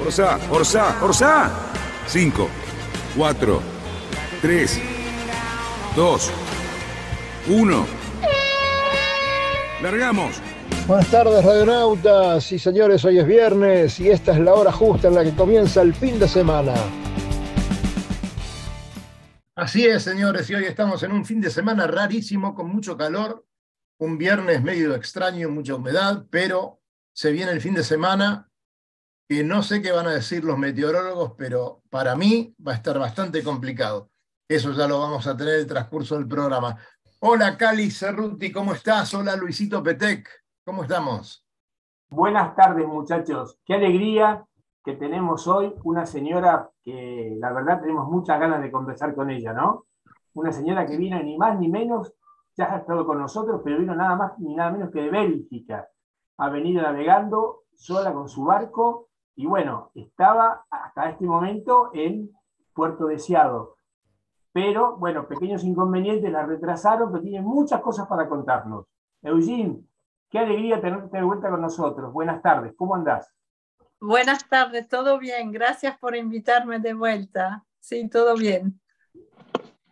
[0.00, 1.50] Orsa, Orsa, Orsa.
[2.06, 2.48] 5,
[3.16, 3.62] 4,
[4.40, 4.80] 3,
[5.96, 6.30] 2,
[7.48, 7.86] 1.
[9.82, 10.40] Largamos.
[10.86, 13.04] Buenas tardes, radionautas y señores.
[13.04, 16.18] Hoy es viernes y esta es la hora justa en la que comienza el fin
[16.18, 16.74] de semana.
[19.54, 23.46] Así es, señores, y hoy estamos en un fin de semana rarísimo, con mucho calor,
[23.98, 26.80] un viernes medio extraño, mucha humedad, pero
[27.12, 28.51] se viene el fin de semana
[29.40, 33.42] no sé qué van a decir los meteorólogos, pero para mí va a estar bastante
[33.42, 34.10] complicado.
[34.46, 36.76] Eso ya lo vamos a tener en el transcurso del programa.
[37.20, 39.14] Hola Cali Cerruti, ¿cómo estás?
[39.14, 40.28] Hola Luisito Petec,
[40.64, 41.46] ¿cómo estamos?
[42.10, 44.44] Buenas tardes muchachos, qué alegría
[44.84, 49.52] que tenemos hoy una señora que la verdad tenemos muchas ganas de conversar con ella,
[49.52, 49.86] ¿no?
[50.34, 52.12] Una señora que vino ni más ni menos,
[52.56, 55.88] ya ha estado con nosotros, pero vino nada más ni nada menos que de Bélgica.
[56.38, 62.30] Ha venido navegando sola con su barco y bueno, estaba hasta este momento en
[62.74, 63.76] Puerto Deseado.
[64.52, 68.86] Pero bueno, pequeños inconvenientes la retrasaron, pero tiene muchas cosas para contarnos.
[69.22, 69.80] Eugene,
[70.28, 72.12] qué alegría tenerte de vuelta con nosotros.
[72.12, 73.32] Buenas tardes, ¿cómo andás?
[74.00, 75.52] Buenas tardes, todo bien.
[75.52, 77.64] Gracias por invitarme de vuelta.
[77.80, 78.80] Sí, todo bien.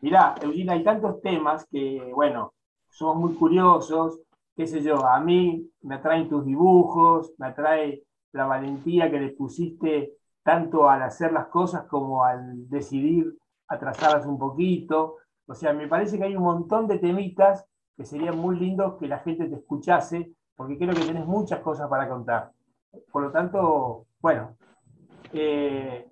[0.00, 2.52] Mirá, Eugenia, hay tantos temas que, bueno,
[2.88, 4.20] somos muy curiosos,
[4.56, 9.30] qué sé yo, a mí me atraen tus dibujos, me atrae la valentía que le
[9.30, 13.36] pusiste tanto al hacer las cosas como al decidir
[13.68, 15.16] atrasarlas un poquito.
[15.46, 17.64] O sea, me parece que hay un montón de temitas
[17.96, 21.88] que serían muy lindos que la gente te escuchase, porque creo que tienes muchas cosas
[21.88, 22.52] para contar.
[23.12, 24.56] Por lo tanto, bueno,
[25.32, 26.10] eh,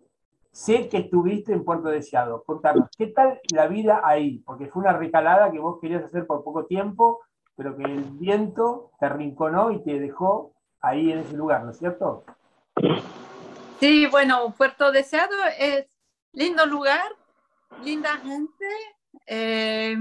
[0.50, 2.42] sé que estuviste en Puerto Deseado.
[2.44, 4.38] Contanos, ¿qué tal la vida ahí?
[4.40, 7.20] Porque fue una recalada que vos querías hacer por poco tiempo,
[7.56, 11.78] pero que el viento te arrinconó y te dejó ahí en ese lugar, ¿no es
[11.78, 12.24] cierto?
[13.80, 15.86] Sí, bueno, Puerto Deseado es
[16.32, 17.10] lindo lugar,
[17.82, 18.66] linda gente.
[19.26, 19.96] Eh,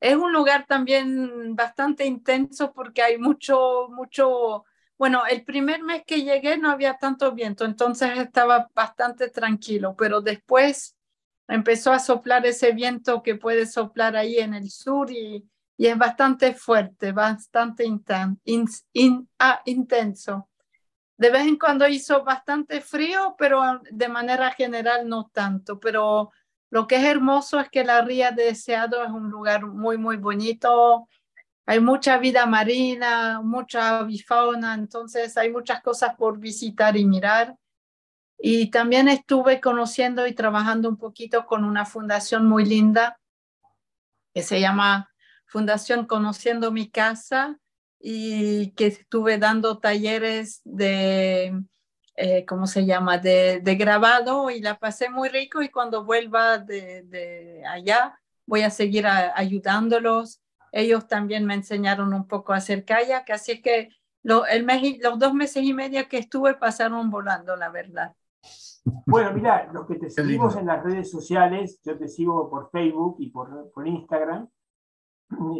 [0.00, 4.64] es un lugar también bastante intenso porque hay mucho, mucho
[4.98, 10.20] bueno, el primer mes que llegué no había tanto viento, entonces estaba bastante tranquilo, pero
[10.20, 10.96] después
[11.48, 15.48] empezó a soplar ese viento que puede soplar ahí en el sur y,
[15.78, 17.84] es bastante fuerte, bastante
[19.38, 20.48] ah, intenso.
[21.18, 25.78] De vez en cuando hizo bastante frío, pero de manera general no tanto.
[25.78, 26.30] Pero
[26.70, 30.16] lo que es hermoso es que la Ría de Deseado es un lugar muy, muy
[30.16, 31.08] bonito
[31.68, 37.56] hay mucha vida marina, mucha avifauna, entonces hay muchas cosas por visitar y mirar.
[38.38, 43.18] Y también estuve conociendo y trabajando un poquito con una fundación muy linda
[44.32, 45.10] que se llama
[45.56, 47.58] Fundación Conociendo mi Casa
[47.98, 51.62] y que estuve dando talleres de,
[52.14, 56.58] eh, ¿cómo se llama?, de, de, grabado y la pasé muy rico y cuando vuelva
[56.58, 62.84] de, de allá voy a seguir ayudándolos ellos también me enseñaron un poco a hacer
[62.84, 63.88] kayak, así que
[64.50, 68.14] el mes, los dos meses y medio que estuve pasaron volando, la verdad.
[69.06, 73.16] Bueno, mira, los que te seguimos en las redes sociales, yo te sigo por Facebook
[73.20, 74.50] y por, por Instagram,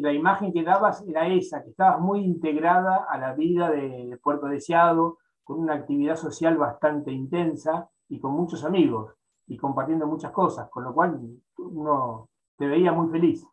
[0.01, 4.47] la imagen que dabas era esa, que estabas muy integrada a la vida de Puerto
[4.47, 9.15] Deseado, con una actividad social bastante intensa y con muchos amigos
[9.47, 11.21] y compartiendo muchas cosas, con lo cual
[11.59, 12.29] uno
[12.59, 13.47] te veía muy feliz.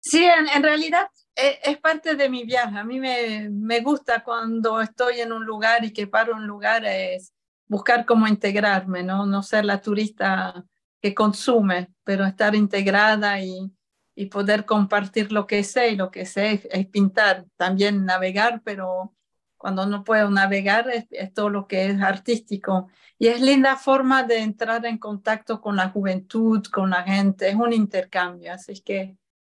[0.00, 2.78] Sí, en, realidad eh, es, parte de mi viaje.
[2.78, 6.84] A mí me, me, gusta cuando estoy en un lugar y que paro un lugar
[6.84, 7.32] es
[7.68, 9.26] buscar cómo integrarme, ¿no?
[9.26, 10.64] No ser la turista
[11.00, 13.72] que consume, pero estar integrada y,
[14.16, 15.90] y poder compartir lo que sé.
[15.90, 19.14] Y lo que sé es, pintar, también navegar, pero
[19.56, 22.88] cuando no puedo navegar es, es, todo lo que es artístico.
[23.18, 27.54] Y es linda forma de entrar en contacto con la juventud, con la gente, es
[27.54, 28.52] un intercambio.
[28.52, 29.16] Así que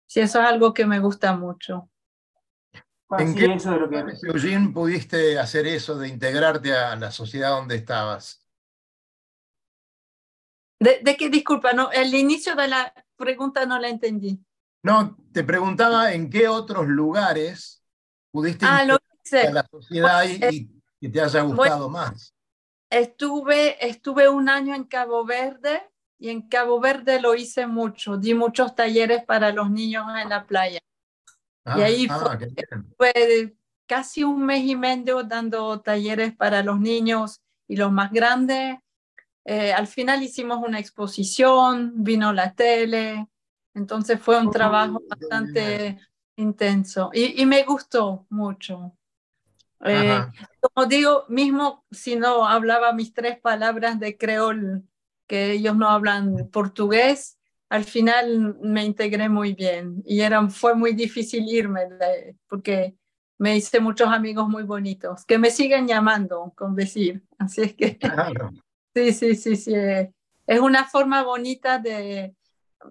[0.06, 1.90] Sí, eso es algo que me gusta mucho.
[3.18, 7.50] ¿En qué eso de lo que Eugene pudiste hacer eso de integrarte a la sociedad
[7.50, 8.44] donde estabas?
[10.78, 11.28] ¿De, de qué?
[11.28, 14.44] Disculpa, no, el inicio de la pregunta no la entendí.
[14.86, 17.82] No, te preguntaba en qué otros lugares
[18.30, 22.32] pudiste ah, a la sociedad y, que te haya gustado más.
[22.88, 25.82] Estuve, estuve un año en Cabo Verde
[26.20, 28.16] y en Cabo Verde lo hice mucho.
[28.16, 30.78] Di muchos talleres para los niños en la playa.
[31.76, 32.54] y ahí ah, fue,
[32.96, 33.56] fue
[33.86, 38.76] casi un mes y medio dando talleres para los niños y los más grandes.
[39.44, 43.26] Eh, al final hicimos una exposición, vino la tele,
[43.76, 45.98] entonces fue un trabajo bastante
[46.36, 48.96] intenso y, y, me gustó mucho.
[49.84, 50.24] Eh,
[50.60, 54.82] como digo, mismo si no hablaba mis tres palabras de creol,
[55.26, 57.38] que ellos no hablan portugués,
[57.68, 61.80] al final me integré muy bien y era, fue muy difícil irme
[62.48, 62.96] porque
[63.38, 67.22] me hice muchos amigos muy bonitos que me siguen llamando con decir.
[67.38, 67.98] Así es que
[68.94, 69.74] sí, sí, sí, sí.
[70.46, 72.34] Es una forma bonita de,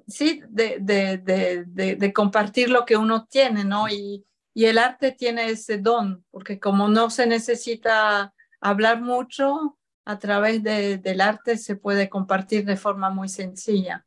[0.07, 3.87] sí, de, de, de, de, compartir lo que uno tiene, ¿no?
[3.87, 10.19] Y, y el arte tiene ese don, porque como no se necesita hablar mucho, a
[10.19, 14.05] través del arte se puede compartir de forma muy sencilla.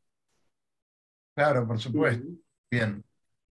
[1.35, 2.25] Claro, por supuesto.
[2.71, 3.03] Bien.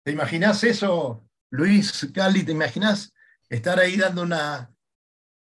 [0.03, 3.13] ¿Te imaginas eso, Luis, Cali, ¿te imaginas
[3.49, 4.73] estar ahí dando una,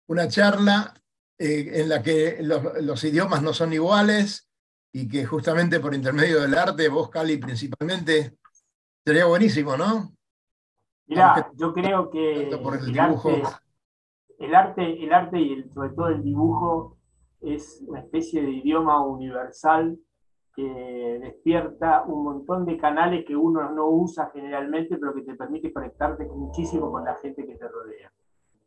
[0.09, 0.95] una charla
[1.39, 4.49] eh, en la que los, los, idiomas no son iguales
[4.95, 8.39] y que justamente por intermedio del arte, vos, Cali, principalmente,
[9.05, 10.13] sería buenísimo, ¿no?
[11.07, 12.55] Mira, yo creo que el,
[13.01, 13.43] arte,
[14.39, 16.97] el, arte, el arte y el, sobre todo el dibujo
[17.41, 19.99] es una especie de idioma universal
[20.55, 25.73] que despierta un montón de canales que uno no usa generalmente, pero que te permite
[25.73, 28.13] conectarte muchísimo con la gente que te rodea.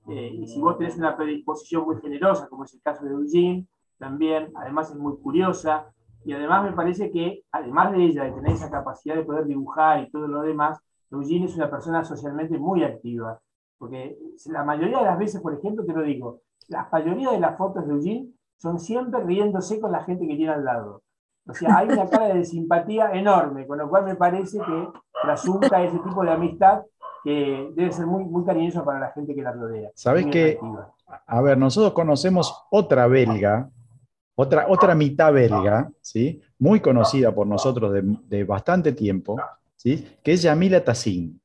[0.10, 3.66] Eh, y si vos tenés una predisposición muy generosa, como es el caso de Eugene,
[3.98, 5.94] también, además es muy curiosa,
[6.28, 10.04] y además me parece que, además de ella, de tener esa capacidad de poder dibujar
[10.04, 10.78] y todo lo demás,
[11.10, 13.40] Eugene es una persona socialmente muy activa,
[13.78, 17.58] porque la mayoría de las veces, por ejemplo, te lo digo, la mayoría de las
[17.58, 18.28] fotos de Eugene
[18.58, 21.02] son siempre riéndose con la gente que tiene al lado.
[21.48, 24.88] O sea, hay una cara de simpatía enorme, con lo cual me parece que
[25.24, 26.82] trasunta ese tipo de amistad
[27.24, 29.92] que debe ser muy, muy cariñoso para la gente que la rodea.
[29.96, 30.60] Sabes que,
[31.26, 33.70] a ver, nosotros conocemos otra belga,
[34.40, 36.40] otra, otra mitad belga, ¿sí?
[36.60, 39.36] muy conocida por nosotros de, de bastante tiempo,
[39.76, 40.06] ¿sí?
[40.24, 41.42] que es Yamila Tassin.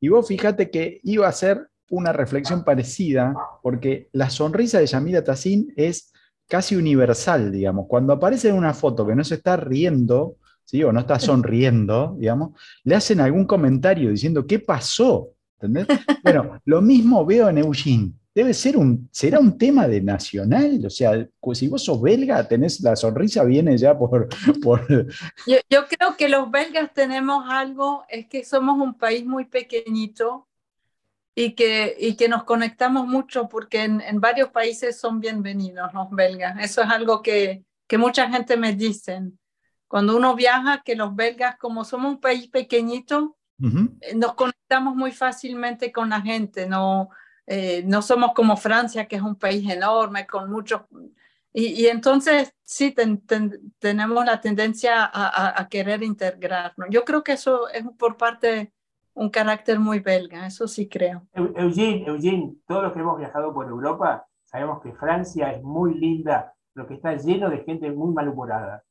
[0.00, 5.22] Y vos fíjate que iba a ser una reflexión parecida, porque la sonrisa de Yamila
[5.22, 6.12] Tassin es
[6.48, 7.86] casi universal, digamos.
[7.86, 10.82] Cuando aparece en una foto que no se está riendo, ¿sí?
[10.82, 12.50] o no está sonriendo, digamos,
[12.82, 15.30] le hacen algún comentario diciendo, ¿qué pasó?
[15.60, 15.86] ¿Entendés?
[16.24, 18.12] Bueno, lo mismo veo en Eugene.
[18.38, 22.80] Debe ser un, será un tema de nacional, o sea, si vos sos belga, tenés
[22.82, 24.28] la sonrisa viene ya por...
[24.62, 24.86] por...
[25.44, 30.46] Yo, yo creo que los belgas tenemos algo, es que somos un país muy pequeñito,
[31.34, 36.08] y que, y que nos conectamos mucho porque en, en, varios países son bienvenidos los
[36.10, 36.58] belgas.
[36.60, 39.20] Eso es algo que, que mucha gente me dice.
[39.88, 44.14] Cuando uno viaja, que los belgas, como somos un país pequeñito, uh -huh.
[44.14, 46.68] nos conectamos muy fácilmente con la gente.
[46.68, 47.10] No,
[47.50, 50.82] eh, no somos como Francia, que es un país enorme, con muchos...
[51.50, 56.88] Y, y entonces sí ten, ten, tenemos la tendencia a, a, a, querer integrarnos.
[56.90, 58.72] Yo creo que eso es por parte
[59.14, 61.26] un carácter muy belga, eso sí creo.
[61.32, 66.54] Eugene, Eugene, todos los que hemos viajado por Europa sabemos que Francia es muy linda,
[66.74, 68.84] pero que está lleno de gente muy malhumorada.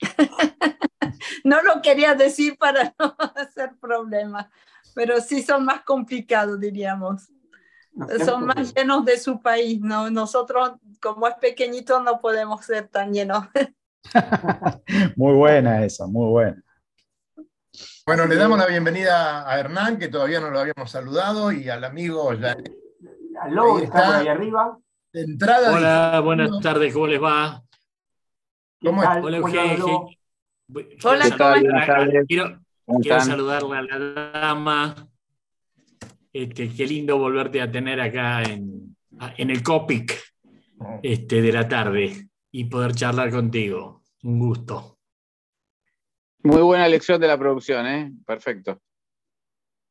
[1.44, 4.48] no lo quería decir para no hacer problemas,
[4.94, 7.30] pero sí son más complicados, diríamos.
[8.24, 10.10] Son más llenos de su país, ¿no?
[10.10, 13.46] Nosotros, como es pequeñito, no podemos ser tan llenos.
[15.16, 16.62] muy buena esa, muy buena.
[18.06, 21.84] Bueno, le damos la bienvenida a Hernán, que todavía no lo habíamos saludado, y al
[21.84, 22.56] amigo ya.
[23.40, 24.78] Aló, está, está ahí arriba.
[25.12, 25.72] De entrada.
[25.72, 27.62] Hola, buenas tardes, ¿cómo les va?
[28.80, 29.22] ¿Cómo estás?
[29.22, 30.08] Hola, Eugenio.
[31.04, 32.60] Hola, ¿cómo Quiero,
[33.02, 35.11] quiero saludarle a la dama.
[36.32, 38.96] Este, qué lindo volverte a tener acá en,
[39.36, 40.18] en el COPIC
[41.02, 44.02] este, de la tarde y poder charlar contigo.
[44.22, 44.98] Un gusto.
[46.44, 48.12] Muy buena lección de la producción, ¿eh?
[48.26, 48.80] Perfecto.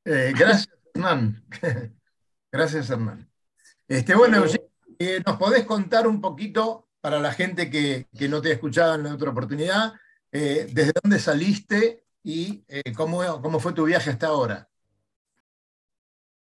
[0.04, 1.46] Eh, gracias, Hernán.
[2.52, 3.30] gracias, Hernán.
[3.88, 4.44] Este, bueno,
[5.00, 8.96] eh, ¿nos podés contar un poquito, para la gente que, que no te ha escuchado
[8.96, 9.94] en la otra oportunidad,
[10.32, 14.70] eh, desde dónde saliste y eh, cómo, cómo fue tu viaje hasta ahora?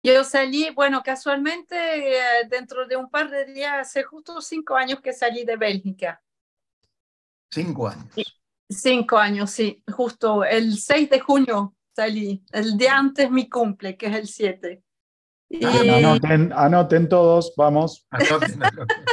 [0.04, 1.76] Yo salí, bueno, casualmente
[2.50, 6.22] dentro de un par de días, hace justo cinco años que salí de Bélgica.
[7.52, 8.08] Cinco años.
[8.70, 14.08] Cinco años, sí, justo el 6 de junio salí, el día antes mi cumple, que
[14.08, 14.84] es el 7.
[15.50, 15.66] Y...
[15.66, 18.08] Anoten, anoten, todos, vamos.
[18.10, 19.06] Anoten, anoten.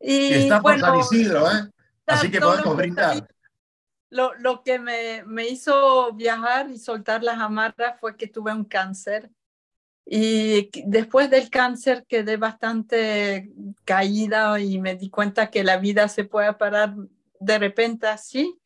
[0.00, 1.70] Y, está por San Isidro, ¿eh?
[2.06, 3.28] Así que podemos brindar.
[4.10, 8.64] Lo, lo, que me, me, hizo viajar y soltar las amarras fue que tuve un
[8.64, 9.30] cáncer.
[10.10, 13.52] Y después del cáncer quedé bastante
[13.84, 16.94] caída y me di cuenta que la vida se puede parar
[17.38, 18.58] de repente así.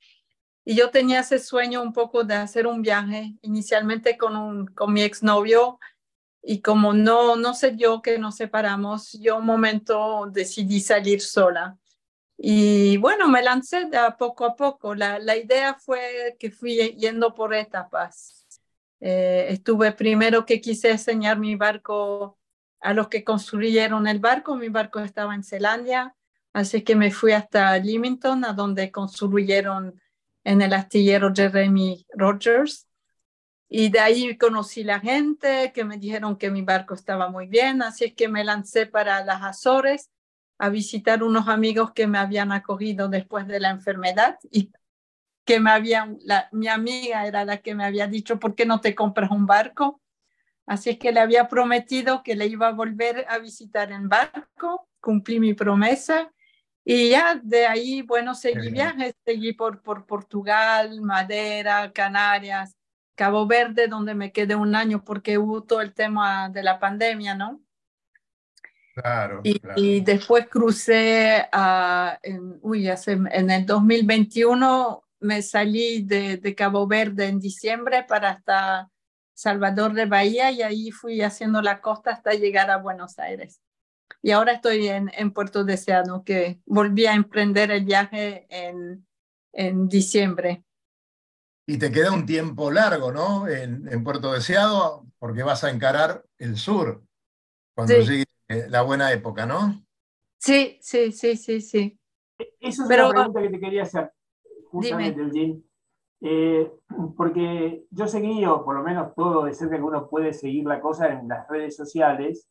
[0.64, 4.92] Y yo tenía ese sueño un poco de hacer un viaje, inicialmente con, un, con
[4.92, 5.80] mi exnovio,
[6.44, 11.76] y como no, no sé yo que nos separamos, yo un momento decidí salir sola.
[12.37, 14.94] Y bueno, me lancé de a poco a poco.
[14.94, 18.41] La, la idea fue que fui yendo por etapas.
[19.04, 22.38] Eh, estuve primero que quise enseñar mi barco
[22.80, 24.54] a los que construyeron el barco.
[24.54, 26.14] Mi barco estaba en Zelandia,
[26.52, 30.00] así que me fui hasta Leamington, a donde construyeron
[30.44, 32.87] en el astillero Jeremy Rogers.
[33.68, 37.82] Y de ahí conocí la gente que me dijeron que mi barco estaba muy bien,
[37.82, 40.11] así es que me lancé para las Azores
[40.59, 44.38] a visitar unos amigos que me habían acogido después de la enfermedad
[45.44, 48.80] que me habían, la, mi amiga era la que me había dicho, ¿por qué no
[48.80, 50.00] te compras un barco?
[50.66, 54.88] Así es que le había prometido que le iba a volver a visitar en barco,
[55.00, 56.32] cumplí mi promesa
[56.84, 62.76] y ya de ahí, bueno, seguí viajes, seguí por, por Portugal, Madera, Canarias,
[63.14, 67.34] Cabo Verde, donde me quedé un año porque hubo todo el tema de la pandemia,
[67.34, 67.61] ¿no?
[68.94, 69.40] Claro.
[69.44, 76.55] Y, y después crucé a, en, uy, hace, en el 2021 me salí de, de,
[76.55, 78.91] Cabo Verde en diciembre para hasta
[79.35, 83.61] Salvador de Bahía y ahí fui haciendo la costa hasta llegar a Buenos Aires.
[84.21, 89.07] Y ahora estoy en, en Puerto Deseado, que volví a emprender el viaje en,
[89.52, 90.64] en diciembre
[91.67, 93.49] y te queda un tiempo largo, ¿no?
[93.49, 97.02] En, en, Puerto Deseado, porque vas a encarar el sur
[97.75, 98.25] cuando llegue
[98.69, 99.83] la buena época, ¿no?
[100.38, 101.99] Sí, sí, sí, sí, sí.
[102.61, 104.12] Esa es Pero, una pregunta que te quería hacer,
[104.73, 105.61] justamente, Eugene.
[106.21, 106.73] Eh,
[107.17, 110.81] porque yo seguí, o por lo menos todo de cerca que uno puede seguir la
[110.81, 112.49] cosa en las redes sociales,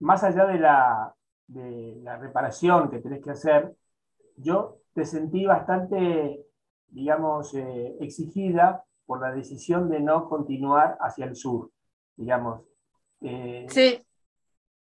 [0.00, 1.14] más allá de la,
[1.46, 3.74] de la reparación que tenés que hacer,
[4.36, 6.46] yo te sentí bastante
[6.90, 11.70] digamos, eh, exigida por la decisión de no continuar hacia el sur,
[12.16, 12.62] digamos.
[13.20, 14.04] Eh, sí.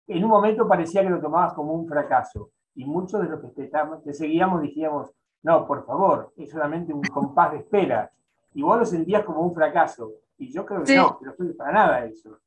[0.07, 3.49] En un momento parecía que lo tomabas como un fracaso y muchos de los que
[3.49, 3.71] te,
[4.05, 8.13] te seguíamos dijimos, no, por favor, es solamente un compás de espera.
[8.53, 10.13] Y vos lo sentías como un fracaso.
[10.39, 12.41] Y yo creo que no, que no fue para nada eso.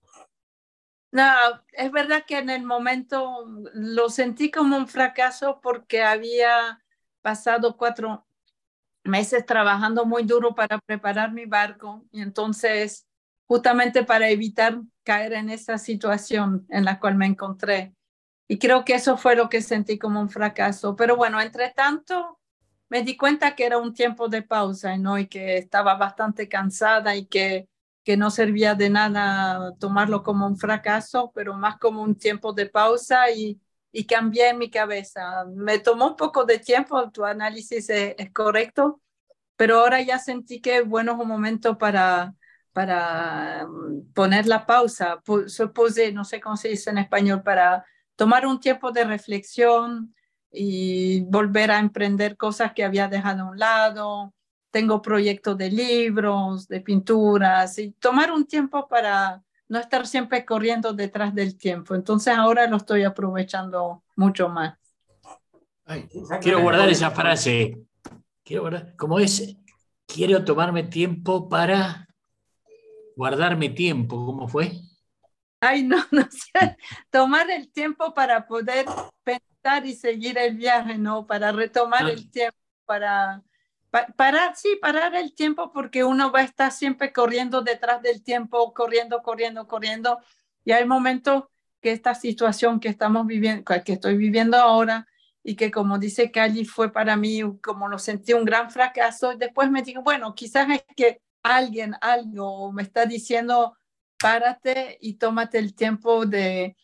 [1.11, 1.23] No,
[1.71, 6.83] es verdad que en el momento lo sentí como un fracaso porque había
[7.21, 8.25] pasado cuatro,
[9.03, 13.05] meses trabajando muy duro para preparar mi barco y entonces
[13.45, 17.93] justamente para evitar caer en esa situación en la cual me encontré.
[18.47, 20.95] Y creo que eso fue lo que sentí como un fracaso.
[20.95, 22.39] Pero bueno, entre tanto,
[22.93, 25.17] me di cuenta que era un tiempo de pausa ¿no?
[25.17, 27.67] y que estaba bastante cansada y que,
[28.03, 32.67] que no servía de nada tomarlo como un fracaso, pero más como un tiempo de
[32.67, 33.59] pausa y,
[33.91, 35.43] y cambié mi cabeza.
[35.55, 39.01] Me tomó un poco de tiempo, tu análisis es, es correcto,
[39.55, 42.35] pero ahora ya sentí que bueno es un momento para,
[42.73, 47.83] para mm, poner la pausa, supuse, no sé cómo se dice en español, para
[48.15, 50.13] tomar un tiempo de reflexión
[50.53, 54.33] y volver a emprender cosas que había dejado a un lado.
[54.71, 60.93] Tengo proyectos de libros, de pinturas y tomar un tiempo para no estar siempre corriendo
[60.93, 61.95] detrás del tiempo.
[61.95, 64.77] Entonces ahora lo estoy aprovechando mucho más.
[66.41, 67.83] quiero guardar esa frase.
[68.43, 69.57] Quiero guardar, como es,
[70.05, 72.07] quiero tomarme tiempo para
[73.15, 74.25] guardarme tiempo.
[74.25, 74.71] ¿Cómo fue?
[75.59, 76.77] Ay, no, no sé.
[77.09, 78.85] Tomar el tiempo para poder
[79.23, 79.52] pensar
[79.83, 81.25] y seguir el viaje, ¿no?
[81.25, 82.11] Para retomar ah.
[82.11, 83.41] el tiempo, para
[84.15, 88.73] parar, sí, parar el tiempo porque uno va a estar siempre corriendo detrás del tiempo,
[88.73, 90.19] corriendo, corriendo, corriendo.
[90.65, 91.45] Y hay momentos
[91.81, 95.07] que esta situación que estamos viviendo, que estoy viviendo ahora,
[95.43, 99.69] y que como dice Cali fue para mí como lo sentí un gran fracaso, después
[99.69, 103.77] me digo, bueno, quizás es que alguien, algo me está diciendo,
[104.17, 106.77] párate y tómate el tiempo de,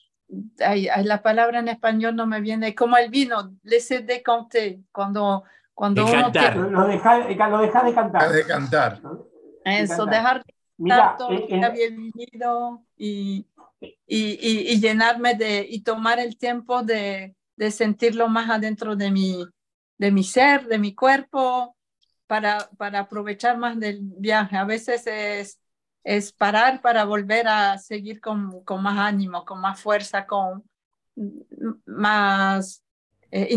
[0.65, 5.43] ay, la palabra en español no me viene, como el vino, laissez décanter, cuando
[5.79, 6.55] cuando de uno Tiene...
[6.55, 8.31] Lo deja, lo deja de cantar.
[8.33, 9.01] De cantar.
[9.63, 13.47] Eso, dejar de Mira, todo lo que había vivido y,
[13.79, 19.09] y, y, y, llenarme de, y tomar el tiempo de, de sentirlo más adentro de
[19.09, 19.45] mi,
[19.97, 21.77] de mi ser, de mi cuerpo,
[22.27, 24.57] para, para aprovechar más del viaje.
[24.57, 25.61] A veces es,
[26.03, 30.63] es parar para volver a seguir con, con más ánimo, con más fuerza, con
[31.85, 32.83] más
[33.31, 33.47] eh,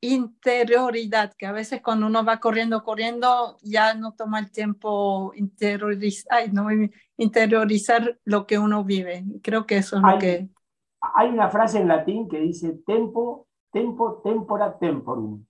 [0.00, 6.52] interioridad, que a veces cuando uno va corriendo, corriendo, ya no toma el tiempo interiorizar,
[6.52, 6.68] no,
[7.16, 9.24] interiorizar lo que uno vive.
[9.42, 10.48] Creo que eso es lo que...
[11.14, 15.44] Hay una frase en latín que dice tempo, tempo, tempora, temporum.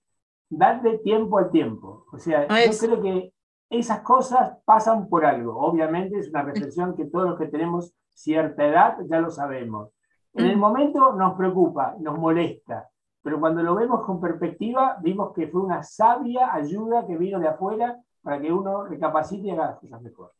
[0.49, 2.05] Darle tiempo al tiempo.
[2.11, 3.33] O sea, yo creo que
[3.69, 5.57] esas cosas pasan por algo.
[5.57, 9.89] Obviamente es una reflexión que todos los que tenemos cierta edad ya lo sabemos.
[10.33, 10.59] En el mm.
[10.59, 12.89] momento nos preocupa, nos molesta,
[13.21, 17.47] pero cuando lo vemos con perspectiva, vimos que fue una sabia ayuda que vino de
[17.47, 20.33] afuera para que uno recapacite y haga las cosas mejor.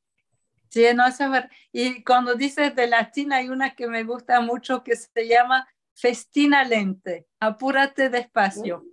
[0.70, 1.50] Sí, no, es ver.
[1.72, 6.64] Y cuando dices de latín, hay una que me gusta mucho que se llama festina
[6.64, 8.84] lente, apúrate despacio.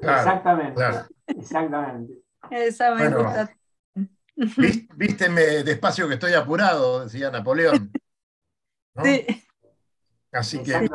[0.00, 0.82] exactamente,
[1.26, 2.14] exactamente.
[2.50, 3.50] Esa me gusta.
[4.96, 7.90] Vísteme despacio que estoy apurado, decía Napoleón.
[9.04, 9.24] Sí.
[10.32, 10.90] Así que.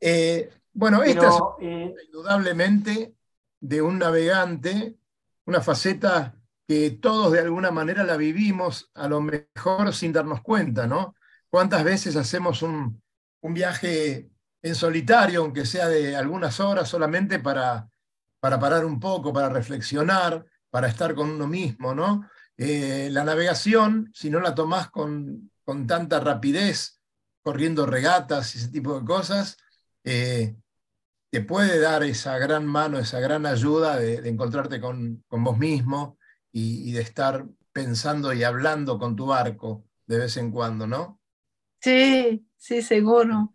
[0.00, 3.16] Eh, bueno, esta es eh, indudablemente
[3.60, 4.96] de un navegante,
[5.44, 6.36] una faceta
[6.66, 11.16] que todos de alguna manera la vivimos, a lo mejor sin darnos cuenta, ¿no?
[11.50, 13.02] ¿Cuántas veces hacemos un,
[13.42, 14.30] viaje
[14.62, 17.90] en solitario, aunque sea de algunas horas solamente para,
[18.38, 22.28] para parar un poco, para reflexionar, para estar con uno mismo, ¿no?
[22.62, 27.00] Eh, la navegación, si no la tomás con, con, tanta rapidez,
[27.40, 29.56] corriendo regatas y ese tipo de cosas,
[30.04, 30.56] eh,
[31.30, 36.18] te puede dar esa gran mano, esa gran ayuda de, encontrarte con, vos mismo
[36.52, 41.18] y, de estar pensando y hablando con tu barco de vez en cuando, ¿no?
[41.80, 43.54] Sí, sí, seguro.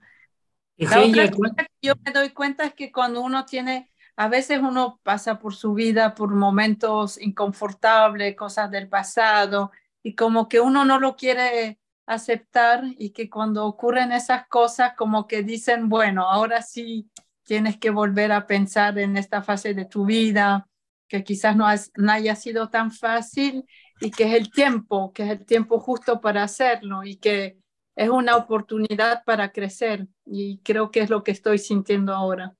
[0.78, 4.60] La otra cosa que yo me doy cuenta es que cuando uno tiene, a veces
[4.62, 9.72] uno pasa por su vida por momentos inconfortables, cosas del pasado,
[10.04, 15.28] y como que uno no lo quiere aceptar y que cuando ocurren esas cosas como
[15.28, 17.10] que dicen, bueno, ahora sí
[17.44, 20.68] tienes que volver a pensar en esta fase de tu vida,
[21.08, 23.66] que quizás no, no, haya sido tan fácil
[24.00, 27.58] y que es el tiempo, que es el tiempo justo para hacerlo y que
[27.96, 32.56] es una oportunidad para crecer y creo que es lo que estoy sintiendo ahora.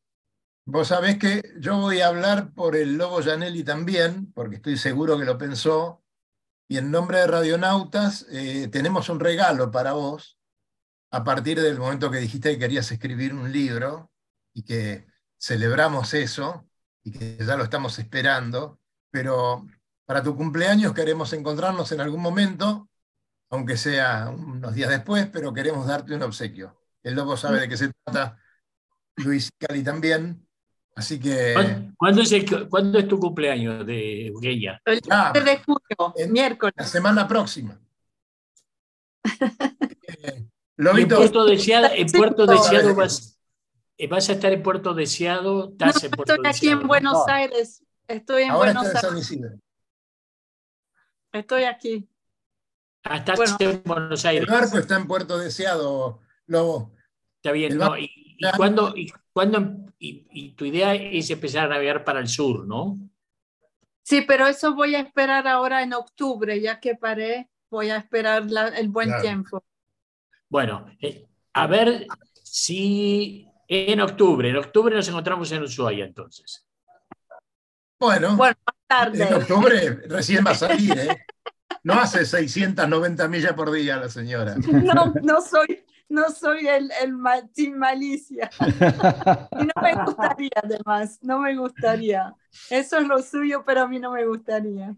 [0.68, 5.18] Vos sabés que yo voy a hablar por el Lobo Janelli también, porque estoy seguro
[5.18, 6.04] que lo pensó,
[6.68, 10.40] y en nombre de Radionautas eh, tenemos un regalo para vos
[11.12, 14.12] a partir del momento que dijiste que querías escribir un libro
[14.54, 15.06] y que
[15.38, 16.68] celebramos eso
[17.04, 18.80] y que ya lo estamos esperando,
[19.12, 19.68] pero
[20.06, 22.90] para tu cumpleaños queremos encontrarnos en algún momento,
[23.52, 26.82] aunque sea unos días después, pero queremos darte un obsequio.
[27.04, 28.40] El lobo sabe de qué se trata,
[29.18, 30.45] Luis Cali también,
[30.96, 31.54] así que...
[31.98, 34.82] ¿Cuándo es, es tu cumpleaños de Eugenia?
[34.86, 36.74] El 3 ah, de julio, miércoles.
[36.78, 37.80] La semana próxima.
[40.24, 40.46] eh,
[40.78, 43.36] en Puerto Deseado, en Puerto Deseado vas,
[43.98, 45.74] eh, ¿Vas a estar en Puerto Deseado?
[45.80, 47.84] estoy aquí en Buenos Aires.
[48.08, 49.32] Estoy en Buenos Aires.
[51.32, 52.08] Estoy aquí.
[53.04, 54.48] Ah, estás en Buenos Aires.
[54.48, 56.94] El barco está en Puerto Deseado, Lobo.
[57.38, 59.12] Está bien, no, y, y,
[60.00, 62.98] y, y, tu idea es empezar a navegar para el sur, ¿no?
[64.04, 68.46] Sí, pero eso voy a esperar ahora en octubre, ya que paré, voy a esperar
[68.76, 69.64] el buen tiempo.
[70.48, 76.68] Bueno, eh, a ver si en octubre, en octubre nos encontramos en Ushuaia entonces.
[78.00, 78.56] Bueno, bueno
[78.88, 79.24] tarde.
[79.24, 81.26] en octubre recién va a salir, ¿eh?
[81.84, 84.56] No hace 690 millas por día la señora.
[84.56, 88.50] No, no soy, no soy el, el Malicia.
[89.60, 92.34] Y no me gustaría, además, no me gustaría.
[92.70, 94.96] Eso es lo suyo, pero a mí no me gustaría.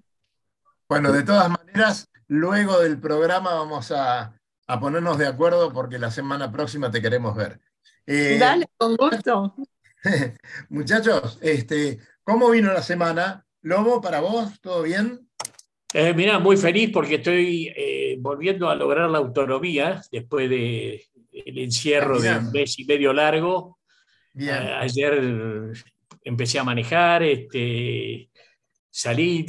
[0.90, 4.34] Bueno, de todas maneras, luego del programa vamos a,
[4.68, 7.60] a ponernos de acuerdo porque la semana próxima te queremos ver.
[8.06, 9.56] Eh, Dale, con gusto.
[10.70, 13.46] Muchachos, este, ¿cómo vino la semana?
[13.62, 15.27] Lobo, para vos, ¿todo bien?
[16.00, 21.58] Eh, mira, muy feliz porque estoy eh, volviendo a lograr la autonomía después del el
[21.58, 23.80] encierro de un mes y medio largo.
[24.36, 25.74] ayer
[26.24, 28.30] empecé a manejar, este,
[28.92, 29.44] salí,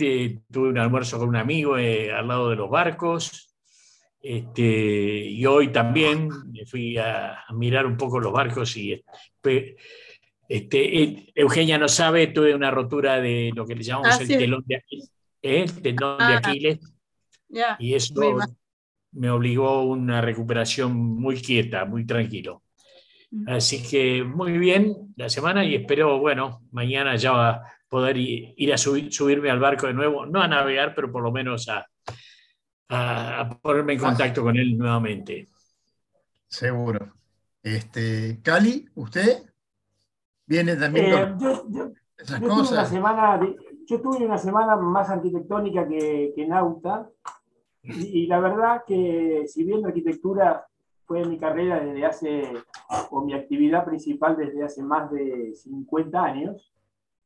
[0.51, 3.55] tuve un almuerzo con un amigo al lado de los barcos.
[4.19, 9.77] Este, y hoy también me fui a, mirar un poco los barcos y este,
[10.49, 14.65] eh, Eugenia no sabe, tuve una rotura de lo que le llamamos ah, el telón
[14.67, 14.77] de
[15.43, 15.77] Aquiles.
[15.77, 15.81] ¿eh?
[15.81, 16.79] de ah, Aquiles
[17.79, 18.15] y eso
[19.13, 22.63] me obligó a una recuperación muy quieta, muy tranquilo.
[23.31, 23.49] Mm.
[23.49, 28.73] Así que muy bien la semana y espero, bueno, mañana ya va a poder ir,
[28.73, 31.87] a subirme al barco de nuevo, no a navegar, pero por lo menos a,
[32.91, 35.49] a, ponerme en contacto con él nuevamente.
[36.47, 37.15] Seguro.
[37.63, 39.43] Este, Cali, ¿usted?
[40.47, 42.69] Viene también eh, yo, yo, esas yo cosas.
[42.69, 43.41] Tuve una semana
[43.89, 47.09] yo tuve una semana más arquitectónica que, que Nauta,
[47.83, 50.67] y, y, la verdad que si bien la arquitectura
[51.07, 52.53] fue mi carrera desde hace,
[53.11, 56.71] o mi actividad principal desde hace más de 50 años,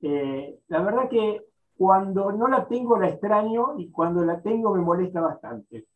[0.02, 1.42] eh, la verdad que
[1.76, 5.86] cuando no la tengo la extraño y cuando la tengo me molesta bastante,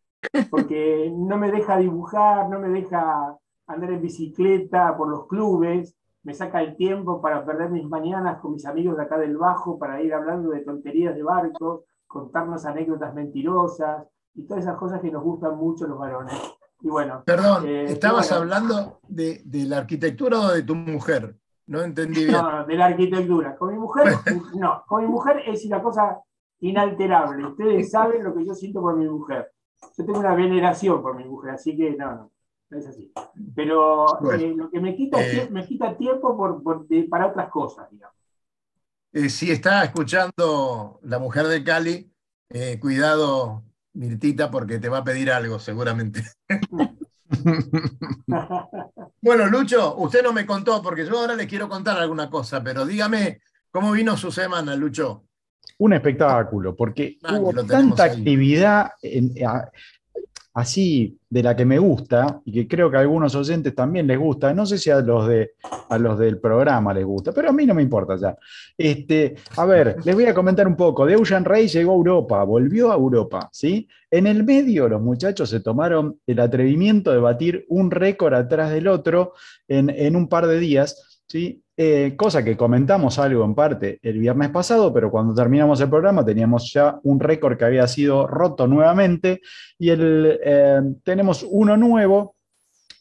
[0.51, 6.35] porque no me deja dibujar, no me deja andar en bicicleta por los clubes, me
[6.35, 10.03] saca el tiempo para perder mis mañanas con mis amigos de acá del Bajo, para
[10.03, 15.23] ir hablando de tonterías de barcos, contarnos anécdotas mentirosas y todas esas cosas que nos
[15.23, 16.35] gustan mucho los varones.
[16.81, 17.23] Y bueno.
[17.25, 21.37] Perdón, eh, estabas hablando de, de, la arquitectura o de tu mujer.
[21.69, 22.33] No entendí bien.
[22.33, 23.57] No, de la arquitectura.
[23.57, 24.07] Con mi mujer,
[24.59, 26.19] no, con mi mujer es una cosa
[26.59, 27.47] inalterable.
[27.47, 29.53] Ustedes saben lo que yo siento por mi mujer.
[29.97, 32.31] Yo tengo una veneración por mi mujer, así que no, no
[32.71, 33.13] es así.
[33.55, 38.17] Pero eh, lo que me quita, eh, me quita tiempo por, para otras cosas, digamos.
[39.13, 42.11] Eh, si está escuchando la mujer de Cali,
[42.81, 46.23] cuidado, Mirtita, porque te va a pedir algo, seguramente.
[49.23, 52.85] bueno, Lucho, usted no me contó, porque yo ahora le quiero contar alguna cosa, pero
[52.85, 55.25] dígame, ¿cómo vino su semana, Lucho?
[55.79, 59.35] Un espectáculo, porque ah, hubo tanta actividad en,
[60.57, 64.19] así de la que me gusta y que creo que a algunos oyentes también les
[64.19, 65.51] gusta, no sé si a los, de,
[65.91, 68.35] a los del programa les gusta, pero a mí no me importa ya.
[68.79, 71.05] Este, a ver, les voy a comentar un poco.
[71.05, 73.87] Deushan Rey llegó a Europa, volvió a Europa, ¿sí?
[74.11, 78.89] En el medio los muchachos se tomaron el atrevimiento de batir un récord atrás del
[78.89, 79.35] otro
[79.69, 81.63] en, en un par de días, ¿sí?
[81.79, 86.25] Eh, cosa que comentamos algo en parte el viernes pasado, pero cuando terminamos el programa
[86.25, 89.43] teníamos ya un récord que había sido roto nuevamente
[89.79, 92.37] y el, eh, tenemos uno nuevo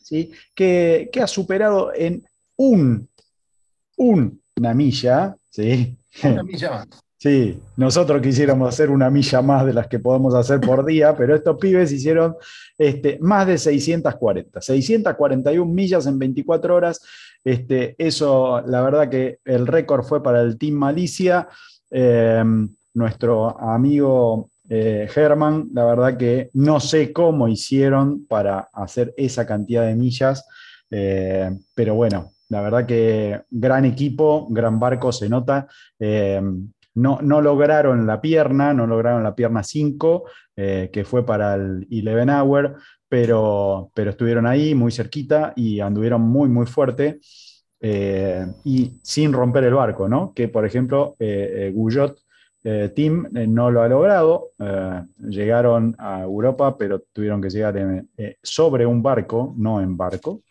[0.02, 0.32] ¿sí?
[0.54, 2.26] que, ha superado en
[2.58, 3.10] un,
[3.98, 5.98] una milla, ¿sí?
[6.24, 7.05] Una milla más.
[7.18, 11.36] Sí, nosotros quisiéramos hacer una milla más de las que podemos hacer por día, pero
[11.36, 12.36] estos pibes hicieron
[12.78, 17.02] este, más de 640, 641 millas en 24 horas.
[17.44, 21.48] Este, eso, la verdad que el récord fue para el Team Malicia.
[21.90, 29.46] Em, nuestro amigo eh, Germán, la verdad que no sé cómo hicieron para hacer esa
[29.46, 30.46] cantidad de millas,
[30.90, 35.68] eh, pero bueno, la verdad que gran equipo, gran barco se nota.
[36.00, 40.24] Em, no, lograron la pierna, no lograron la pierna 5,
[40.56, 42.78] eh, que fue para el 11 Hour,
[43.08, 47.20] pero, pero estuvieron ahí muy cerquita y anduvieron muy, muy fuerte.
[47.82, 50.34] Eh, y sin romper el barco, ¿no?
[50.34, 52.20] Que por ejemplo, eh, Guyot
[52.96, 54.54] Team no lo ha logrado.
[55.20, 57.76] llegaron a Europa, pero tuvieron que llegar
[58.42, 60.42] sobre un barco, no en barco.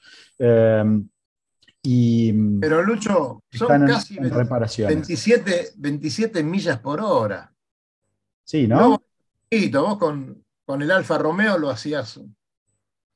[1.84, 7.52] Pero Lucho, son casi 27, 27 millas por hora.
[8.42, 9.02] Sí, ¿no?
[9.72, 12.20] vos con, con el Alfa Romeo lo hacías,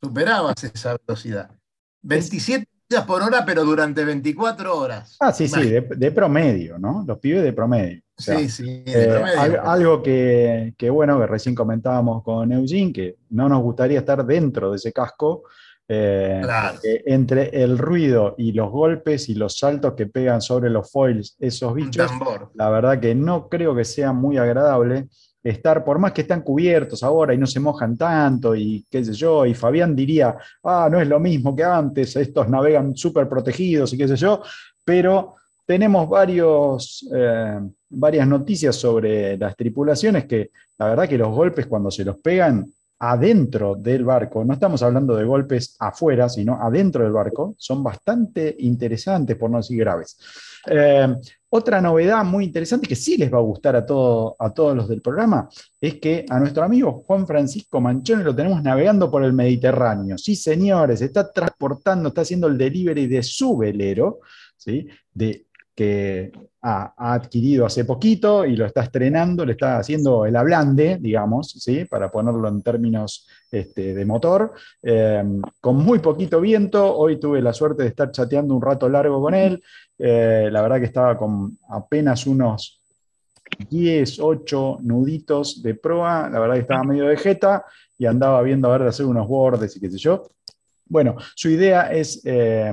[0.02, 1.50] superabas esa velocidad.
[2.02, 5.16] 27 millas por hora, pero durante 24 horas.
[5.18, 7.04] Ah, sí, sí, de, promedio, ¿no?
[7.06, 8.02] Los pibes de promedio.
[8.18, 9.64] sí, sí, de eh, promedio.
[9.66, 14.72] algo que, que, bueno, que recién comentábamos con Eugene, que no nos gustaría estar dentro
[14.72, 15.44] de ese casco,
[15.90, 16.42] eh,
[17.06, 21.74] entre el ruido y los golpes y los saltos que pegan sobre los foils esos
[21.74, 22.10] bichos,
[22.54, 25.08] la verdad que no creo que sea muy agradable
[25.42, 29.14] estar, por más que están cubiertos ahora y no se mojan tanto y qué sé
[29.14, 33.92] yo, y Fabián diría, ah, no es lo mismo que antes, estos navegan súper protegidos
[33.92, 34.42] y qué sé yo,
[34.84, 41.66] pero tenemos varios, eh, varias noticias sobre las tripulaciones que la verdad que los golpes
[41.66, 47.04] cuando se los pegan adentro del barco, no estamos hablando de golpes afuera, sino adentro
[47.04, 50.18] del barco, son bastante interesantes, por no decir graves.
[50.66, 51.14] Eh,
[51.50, 55.00] otra novedad muy interesante que sí les va a gustar a, a todos los del
[55.00, 55.48] programa
[55.80, 60.18] es que a nuestro amigo Juan Francisco Manchone lo tenemos navegando por el Mediterráneo.
[60.18, 64.20] Sí, señores, está transportando, está haciendo el delivery de su velero,
[64.56, 64.86] ¿sí?
[65.14, 65.46] de
[65.78, 71.52] que ha, adquirido hace poquito y lo está estrenando, le está haciendo el ablande, digamos,
[71.52, 71.84] ¿sí?
[71.84, 75.22] para ponerlo en términos este, de motor, eh,
[75.60, 76.96] con muy poquito viento.
[76.96, 79.62] Hoy tuve la suerte de estar chateando un rato largo con él.
[79.96, 82.82] Eh, la verdad que estaba con apenas unos
[83.70, 86.28] 10, 8 nuditos de proa.
[86.28, 87.64] La verdad que estaba medio de jeta
[87.96, 90.24] y andaba viendo a ver de hacer unos bordes y qué sé yo.
[90.86, 92.72] Bueno, su idea es eh,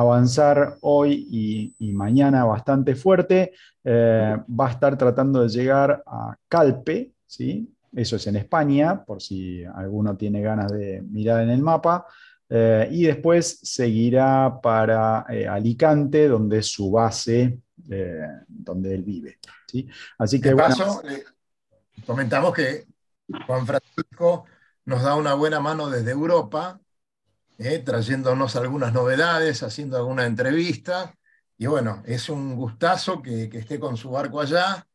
[0.00, 3.52] avanzar hoy y, mañana bastante fuerte.
[3.84, 7.72] Eh, va a estar tratando de llegar a Calpe, ¿sí?
[7.94, 12.06] eso es en España, por si alguno tiene ganas de mirar en el mapa.
[12.48, 17.58] eh, y después seguirá para Alicante, donde es su base,
[18.46, 19.38] donde él vive.
[19.66, 19.88] ¿sí?
[20.18, 21.02] Así que, paso,
[22.06, 22.86] comentamos que
[23.46, 24.44] Juan Francisco
[24.84, 26.80] nos da una buena mano desde Europa,
[27.56, 31.14] trayéndonos algunas novedades, haciendo alguna entrevista.
[31.58, 34.86] Y bueno, es un gustazo que, esté con su barco allá.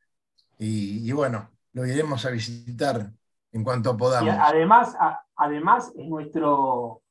[0.60, 3.12] Y, bueno, lo iremos a visitar
[3.52, 4.36] en cuanto podamos.
[4.39, 4.95] además,
[5.36, 7.02] además es nuestro,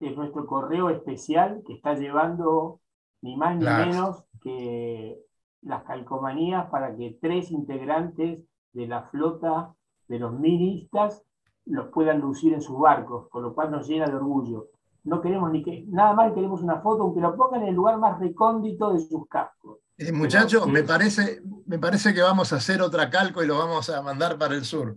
[0.00, 2.80] es nuestro correo especial que está llevando
[3.22, 5.18] ni más ni menos que
[5.62, 9.74] las calcomanías para que tres integrantes de la flota
[10.08, 11.22] de los ministas
[11.64, 14.68] los puedan lucir en sus barcos, con lo cual nos llena de orgullo
[15.04, 17.98] no queremos ni que, nada más queremos una foto, aunque lo pongan en el lugar
[17.98, 19.78] más recóndito de sus cascos.
[19.96, 23.90] Eh, muchachos, me, parece, me parece que vamos a hacer otra calco y lo vamos
[23.90, 24.96] a mandar para el sur.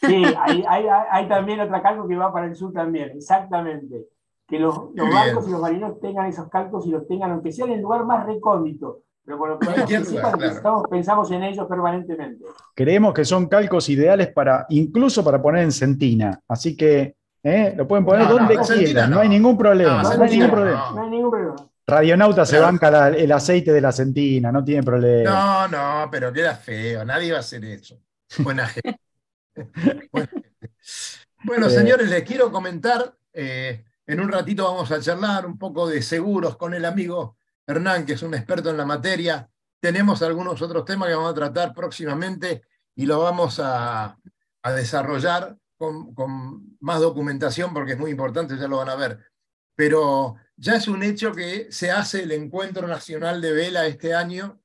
[0.00, 4.08] Sí, hay, también otra calco que va para el sur también, exactamente.
[4.46, 7.66] Que los, los barcos y los marinos tengan esos calcos y los tengan, aunque sea
[7.66, 9.02] en el lugar más recóndito.
[9.24, 9.68] Pero con lo que
[10.90, 12.44] pensamos en ellos permanentemente.
[12.74, 16.40] Creemos que son calcos ideales para, incluso para poner en centina.
[16.48, 17.74] Así que ¿Eh?
[17.76, 19.20] Lo pueden poner donde quieran, no.
[19.20, 20.02] hay ningún problema.
[20.02, 20.50] No, hay ningún
[21.30, 21.56] problema.
[21.84, 25.68] Radionauta se banca el aceite de la centina, no tiene problema.
[25.68, 27.98] No, no, pero queda feo, nadie va a hacer eso.
[28.38, 29.00] Buena gente.
[31.44, 36.00] bueno, señores, les quiero comentar, eh, en un ratito vamos a charlar un poco de
[36.00, 39.50] seguros con el amigo Hernán, que es un experto en la materia.
[39.80, 42.62] Tenemos algunos otros temas que vamos a tratar próximamente
[42.94, 44.16] y lo vamos a,
[44.62, 45.56] a desarrollar
[46.14, 49.18] con, más documentación porque es muy importante, ya lo van a ver.
[49.74, 54.60] Pero ya es un hecho que se hace el Encuentro Nacional de Vela este año,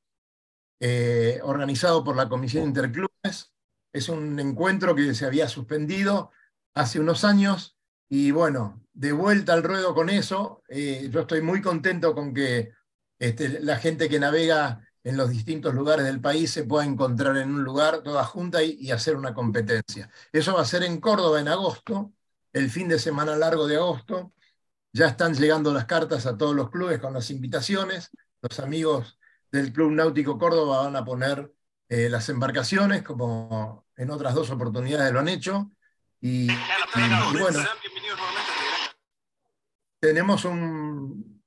[0.80, 3.54] eh, organizado por la Comisión Interclubes.
[3.94, 6.32] Es un encuentro que se había suspendido
[6.76, 7.78] hace unos años
[8.10, 12.72] y bueno, de vuelta al ruedo con eso, eh, yo estoy muy contento con que
[13.20, 17.50] este, la gente que navega en los distintos lugares del país se pueda encontrar en
[17.50, 20.10] un lugar toda junta y, hacer una competencia.
[20.34, 22.12] Eso va a ser en Córdoba en agosto,
[22.52, 24.34] el fin de semana largo de agosto.
[24.92, 28.10] Ya están llegando las cartas a todos los clubes con las invitaciones.
[28.42, 29.18] Los amigos
[29.50, 31.54] del Club Náutico Córdoba van a poner
[31.88, 35.72] eh, las embarcaciones, como en otras dos oportunidades lo han hecho.
[36.20, 36.48] Y,
[37.40, 37.60] bueno,
[40.02, 41.42] tenemos un,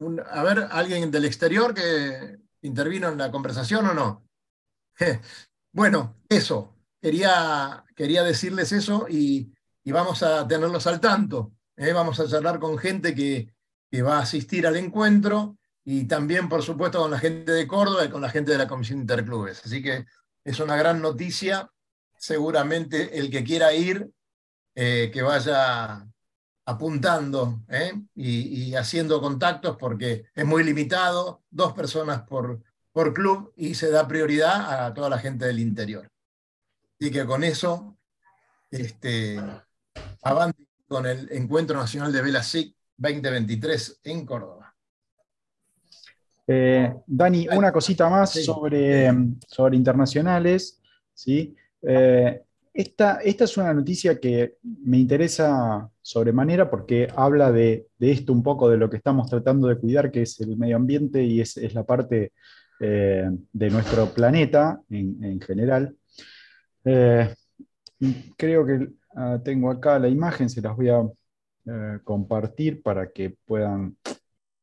[0.00, 4.28] un, A ver, alguien del exterior que ¿Intervino en la conversación o no?
[5.72, 6.74] bueno, eso.
[7.00, 9.52] Quería, quería decirles eso y,
[9.84, 11.52] vamos a tenerlos al tanto.
[11.76, 11.92] ¿eh?
[11.92, 13.54] Vamos a charlar con gente que,
[14.02, 18.10] va a asistir al encuentro y también, por supuesto, con la gente de Córdoba y
[18.10, 19.64] con la gente de la Comisión Interclubes.
[19.64, 20.04] Así que
[20.44, 21.70] es una gran noticia.
[22.18, 24.10] Seguramente el que quiera ir,
[24.74, 26.06] eh, que vaya
[26.66, 27.92] apuntando ¿eh?
[28.16, 32.60] y, haciendo contactos porque es muy limitado, dos personas por,
[32.92, 36.10] por club y se da prioridad a toda la gente del interior.
[36.98, 37.96] Y que con eso
[38.70, 39.40] este,
[40.22, 44.74] avance con el Encuentro Nacional de Vela SIC 2023 en Córdoba.
[46.48, 49.10] Eh, Dani, una cosita más sobre,
[49.46, 50.80] sobre internacionales.
[51.14, 51.54] ¿sí?
[51.82, 52.42] Eh,
[52.76, 58.76] esta, es una noticia que me interesa sobremanera porque habla de, esto un poco, de
[58.76, 62.32] lo que estamos tratando de cuidar, que es el medio ambiente y es, la parte
[62.80, 65.96] eh, de nuestro planeta en, general.
[66.84, 67.34] Eh,
[68.36, 71.00] creo que ah, tengo acá la imagen, se las voy a
[71.64, 73.96] eh, compartir para que puedan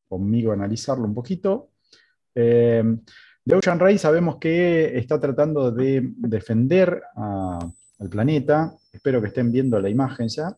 [0.08, 1.72] conmigo analizarlo un poquito.
[2.36, 7.58] de Ocean Ray sabemos que está tratando de defender a
[8.04, 8.76] al planeta.
[8.92, 10.56] Espero que estén viendo la imagen ya.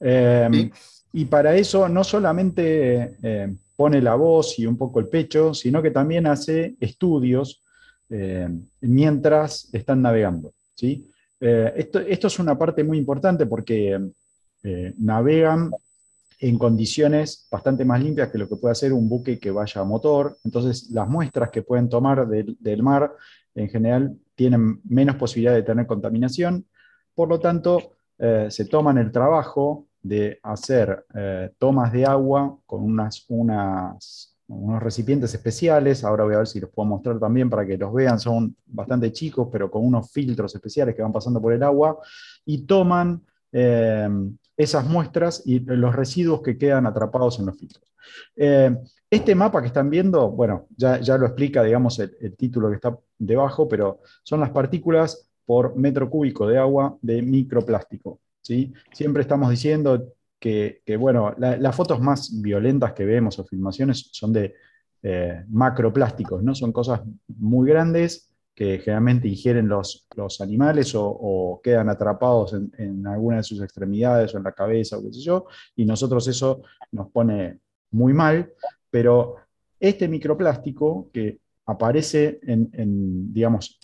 [0.00, 0.70] Eh,
[1.12, 5.82] y para eso no solamente eh, pone la voz y un poco el pecho, sino
[5.82, 7.62] que también hace estudios
[8.10, 8.48] eh,
[8.80, 10.52] mientras están navegando.
[10.74, 11.08] ¿sí?
[11.40, 14.00] Esto, esto, es una parte muy importante porque
[14.96, 15.70] navegan
[16.40, 19.84] en condiciones bastante más limpias que lo que puede hacer un buque que vaya a
[19.84, 20.38] motor.
[20.42, 23.12] Entonces, las muestras que pueden tomar del, del mar
[23.54, 26.64] en general tienen menos posibilidad de tener contaminación
[27.14, 32.82] por lo tanto, eh, se toman el trabajo de hacer eh, tomas de agua con
[32.82, 33.26] unas,
[34.46, 36.04] unos recipientes especiales.
[36.04, 38.20] Ahora voy a ver si los puedo mostrar también para que los vean.
[38.20, 41.98] Son bastante chicos, pero con unos filtros especiales que van pasando por el agua
[42.44, 43.22] y toman
[43.52, 44.08] eh,
[44.56, 47.92] esas muestras y los residuos que quedan atrapados en los filtros.
[49.10, 52.96] este mapa que están viendo, bueno, ya, ya lo explica, digamos, el título que está
[53.18, 58.20] debajo, pero son las partículas por metro cúbico de agua de microplástico.
[58.40, 58.72] ¿sí?
[58.92, 64.54] Siempre estamos diciendo que, bueno, las fotos más violentas que vemos o filmaciones son de
[65.02, 66.54] eh, macroplásticos, ¿no?
[66.54, 73.38] Son cosas muy grandes que generalmente ingieren los, los animales o, quedan atrapados en, alguna
[73.38, 77.10] de sus extremidades o en la cabeza o qué sé yo, y nosotros eso nos
[77.10, 77.58] pone
[77.90, 78.52] muy mal,
[78.90, 79.36] pero
[79.80, 83.80] este microplástico que aparece en, digamos,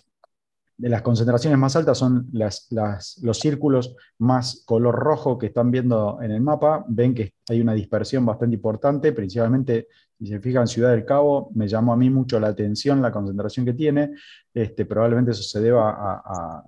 [0.81, 6.31] de las concentraciones más altas son los círculos más color rojo que están viendo en
[6.31, 6.87] el mapa.
[6.89, 9.89] Ven que hay una dispersión bastante importante, principalmente
[10.19, 13.67] si se fijan Ciudad del Cabo, me llamó a mí mucho la atención la concentración
[13.67, 14.13] que tiene.
[14.55, 16.23] Este, probablemente eso se deba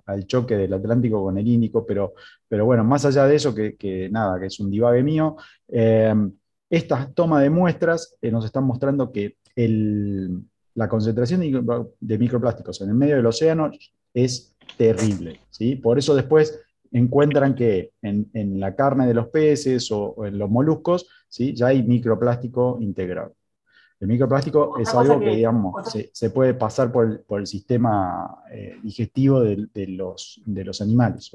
[0.05, 2.13] al choque del Atlántico con el Índico, pero,
[2.47, 5.37] pero bueno, más allá de eso, que, nada, que es un divague mío,
[5.69, 6.13] eh,
[6.69, 9.37] estas tomas de muestras eh, nos están mostrando que
[10.75, 11.41] la concentración
[11.99, 13.71] de microplásticos en el medio del océano
[14.13, 15.39] es terrible.
[15.49, 15.75] ¿sí?
[15.75, 16.59] Por eso después
[16.91, 21.53] encuentran que en, la carne de los peces o, en los moluscos ¿sí?
[21.53, 23.35] ya hay microplástico integrado.
[23.99, 25.75] El microplástico es algo que, digamos,
[26.11, 31.31] se, puede pasar por el, sistema eh, digestivo de, los, de los animales.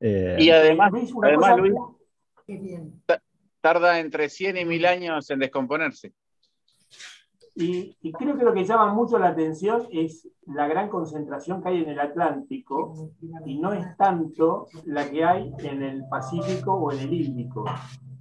[0.00, 1.74] Eh, y además, además Luis,
[3.60, 6.12] tarda entre 100 y 1000 años en descomponerse.
[7.60, 11.82] Y, creo que lo que llama mucho la atención es la gran concentración que hay
[11.82, 13.10] en el Atlántico
[13.44, 17.64] y no es tanto la que hay en el Pacífico o en el Índico.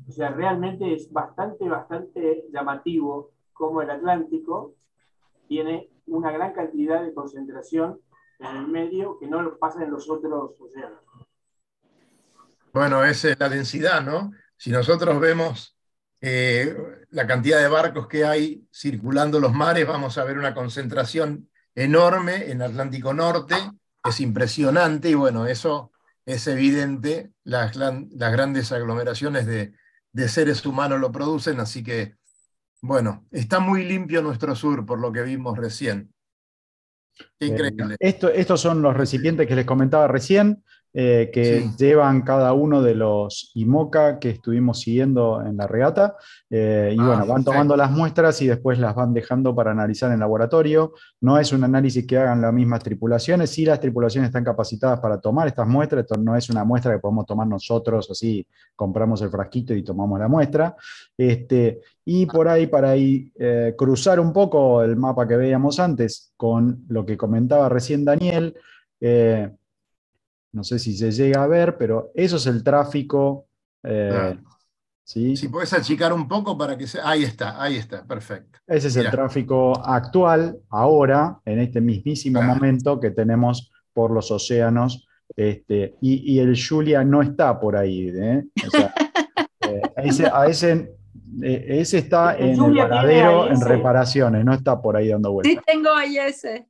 [0.08, 4.74] O sea, realmente es bastante, bastante llamativo cómo el Atlántico
[5.48, 8.00] tiene una gran cantidad de concentración
[8.40, 11.02] en el medio que no pasa en los otros océanos.
[12.74, 14.32] Bueno, es la densidad, ¿no?
[14.56, 15.77] Si nosotros vemos
[16.22, 16.76] eh,
[17.12, 22.50] la cantidad de barcos que hay circulando los mares, vamos a ver una concentración enorme
[22.52, 23.56] en Atlántico Norte,
[24.04, 25.92] es impresionante y bueno, eso
[26.26, 29.74] es evidente, las, las grandes aglomeraciones de,
[30.28, 32.16] seres humanos lo producen, así que
[32.82, 36.12] bueno, está muy limpio nuestro sur por lo que vimos recién.
[37.40, 37.96] increíble.
[38.00, 40.64] esto, estos son los recipientes que les comentaba recién.
[40.94, 46.16] Eh, que llevan cada uno de los IMOCA que estuvimos siguiendo en la regata.
[46.50, 50.12] Eh, y ah, bueno, van tomando las muestras y después las van dejando para analizar
[50.12, 50.94] en laboratorio.
[51.22, 55.20] No es un análisis que hagan las mismas tripulaciones, sí las tripulaciones están capacitadas para
[55.20, 59.30] tomar estas muestras, esto no es una muestra que podemos tomar nosotros, así compramos el
[59.30, 60.76] frasquito y tomamos la muestra.
[61.16, 66.86] Este, y por ahí, para eh, cruzar un poco el mapa que veíamos antes con
[66.88, 68.56] lo que comentaba recién Daniel,
[70.52, 73.48] no sé si se llega a ver, pero eso es el tráfico.
[73.84, 74.38] Eh,
[75.04, 77.00] Si puedes achicar un poco para que se...
[77.02, 78.60] Ahí está, ahí está, perfecto.
[78.68, 85.08] Ese es el tráfico actual, ahora, en este mismísimo momento que tenemos por los océanos.
[85.36, 88.12] Este, y, el Julia no está por ahí.
[88.14, 88.44] ¿eh?
[89.60, 90.32] Eh, ese,
[91.42, 95.52] ese, está en el varadero en reparaciones, no está por ahí dando vueltas.
[95.52, 96.70] Sí, tengo ahí ese.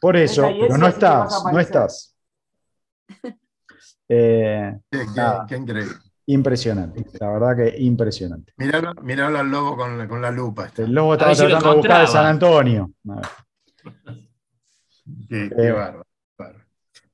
[0.00, 2.11] Por eso, pero no estás, no estás.
[4.08, 4.78] Eh,
[5.48, 5.94] qué, increíble.
[6.26, 8.52] Impresionante, la verdad que impresionante.
[8.56, 10.70] Miralo, al lobo con, la lupa.
[10.76, 12.90] El lobo estaba tratando de buscar de San Antonio.
[15.28, 16.04] Qué, eh, bárbaro.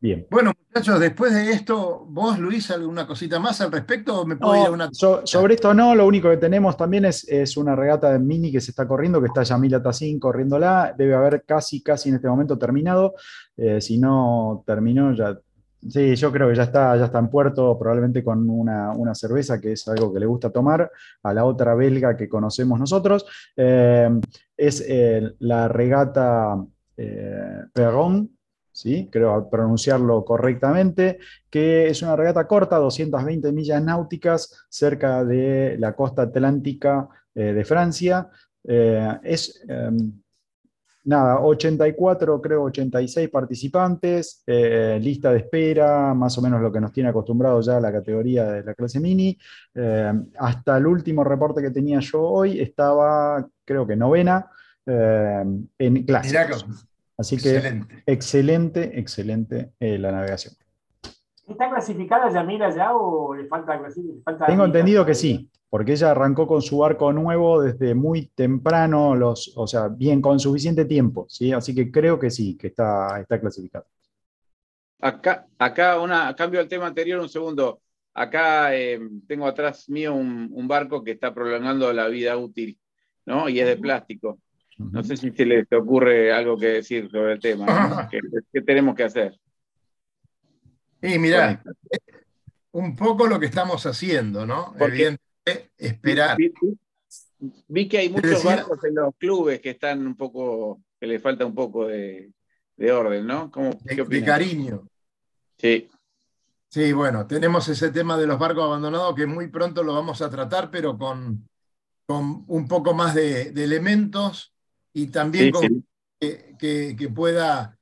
[0.01, 0.27] Bien.
[0.31, 4.25] Bueno, muchachos, después de esto, vos, Luis, ¿alguna cosita más al respecto?
[4.25, 4.91] ¿Me puedo una...
[4.93, 8.61] sobre esto no, lo único que tenemos también es, es, una regata de mini que
[8.61, 10.95] se está corriendo, que está Yamila Tassin corriéndola.
[10.97, 13.15] Debe haber casi, casi en este momento terminado.
[13.57, 15.37] Eh, si no terminó, ya
[15.87, 19.73] Sí, yo creo que ya está, ya está en puerto, probablemente con una, cerveza, que
[19.73, 20.91] es algo que le gusta tomar,
[21.23, 23.25] a la otra belga que conocemos nosotros.
[23.57, 24.09] Eh,
[24.57, 26.57] es eh, la regata
[26.97, 28.29] eh, Perron,
[28.73, 29.09] ¿sí?
[29.11, 36.23] creo pronunciarlo correctamente, que es una regata corta, 220 millas náuticas, cerca de la costa
[36.23, 38.29] atlántica de Francia.
[38.65, 39.65] es
[41.09, 46.93] nada, 84, creo 86 participantes, eh, lista de espera, más o menos lo que nos
[46.93, 49.37] tiene acostumbrado ya la categoría de la clase mini.
[49.75, 54.51] Eh, hasta el último reporte que tenía yo hoy estaba, creo que novena,
[54.85, 55.45] eh,
[55.79, 56.37] en clase.
[57.17, 60.55] Así que excelente, excelente, la navegación.
[61.49, 64.47] ¿Está clasificada Yamila ya o le falta, clasificar?
[64.47, 69.53] Tengo entendido que sí porque ella arrancó con su barco nuevo desde muy temprano, los,
[69.55, 71.53] o sea, bien, con suficiente tiempo, ¿sí?
[71.53, 73.87] Así que creo que sí, que está, está clasificado.
[75.01, 77.83] Acá, acá una, cambio al tema anterior un segundo.
[78.15, 82.79] Acá eh, tengo atrás mío un, barco que está prolongando la vida útil,
[83.27, 83.49] ¿no?
[83.49, 84.39] Y es de plástico.
[84.79, 88.09] No sé si se les ocurre algo que decir sobre el tema.
[88.53, 89.39] ¿Qué, tenemos que hacer?
[91.03, 91.63] Y mira,
[92.73, 94.75] un poco lo que estamos haciendo, ¿no?
[94.79, 96.37] Evidentemente, esperar.
[97.69, 101.47] Vi, que hay muchos barcos en los clubes que están un poco, que le falta
[101.47, 102.33] un poco de,
[102.93, 103.51] orden, ¿no?
[103.85, 104.89] de, cariño.
[105.57, 105.89] Sí.
[106.71, 110.29] Sí, bueno, tenemos ese tema de los barcos abandonados que muy pronto lo vamos a
[110.29, 111.49] tratar, pero con,
[112.05, 114.53] con un poco más de, elementos
[114.93, 115.87] y también con,
[116.19, 117.79] Que, pueda,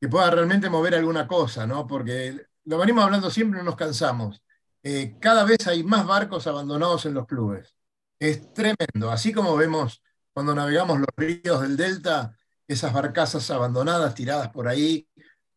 [0.00, 1.86] que pueda realmente mover alguna cosa, ¿no?
[1.86, 4.42] Porque lo venimos hablando siempre, no nos cansamos.
[4.82, 7.76] Eh, cada vez hay más barcos abandonados en los clubes.
[8.18, 9.10] Es tremendo.
[9.10, 10.02] Así como vemos
[10.32, 12.36] cuando navegamos los ríos del Delta,
[12.66, 15.08] esas barcazas abandonadas, tiradas por ahí,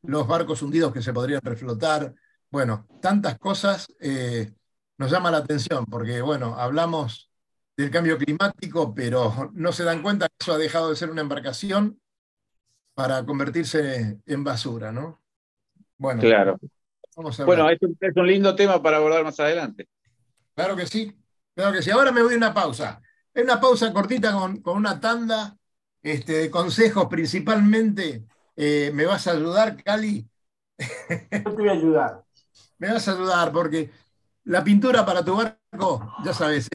[0.01, 2.13] los barcos hundidos que se podrían reflotar.
[2.49, 4.51] Bueno, tantas cosas eh,
[4.97, 7.31] nos llama la atención, porque bueno, hablamos
[7.75, 11.21] del cambio climático, pero no se dan cuenta que eso ha dejado de ser una
[11.21, 11.99] embarcación
[12.93, 15.21] para convertirse en basura, ¿no?
[15.97, 16.59] Bueno, claro.
[17.15, 19.87] Bueno, es un, es un, lindo tema para abordar más adelante.
[20.55, 21.15] Claro que sí,
[21.55, 21.91] claro que sí.
[21.91, 23.01] Ahora me voy a una pausa.
[23.33, 25.57] Es una pausa cortita con, con una tanda
[26.01, 28.25] este, de consejos principalmente.
[28.55, 30.27] Eh, ¿Me vas a ayudar, Cali?
[30.77, 32.23] Yo te voy a ayudar.
[32.77, 33.89] Me vas a ayudar porque
[34.43, 36.69] la pintura para tu barco, ya sabes,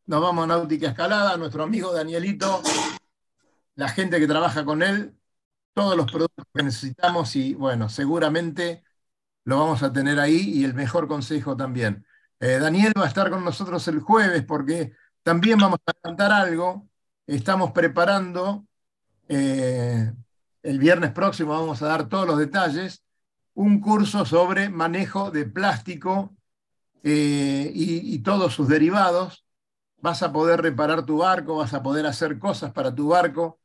[0.07, 2.61] nos vamos a Náutica Escalada, nuestro amigo Danielito,
[3.75, 5.15] la gente que trabaja con él,
[5.73, 8.83] todos los productos que necesitamos y bueno, seguramente
[9.45, 12.05] lo vamos a tener ahí y el mejor consejo también.
[12.41, 14.91] Eh, Daniel va a estar con nosotros el jueves porque
[15.29, 16.89] también vamos a cantar algo.
[17.27, 18.65] Estamos preparando,
[19.27, 20.11] eh,
[20.63, 23.03] el viernes próximo vamos a dar todos los detalles,
[23.53, 26.35] un curso sobre manejo de plástico
[27.03, 29.45] eh, y, todos sus derivados.
[29.97, 33.59] Vas a poder reparar tu barco, vas a poder hacer cosas para tu barco.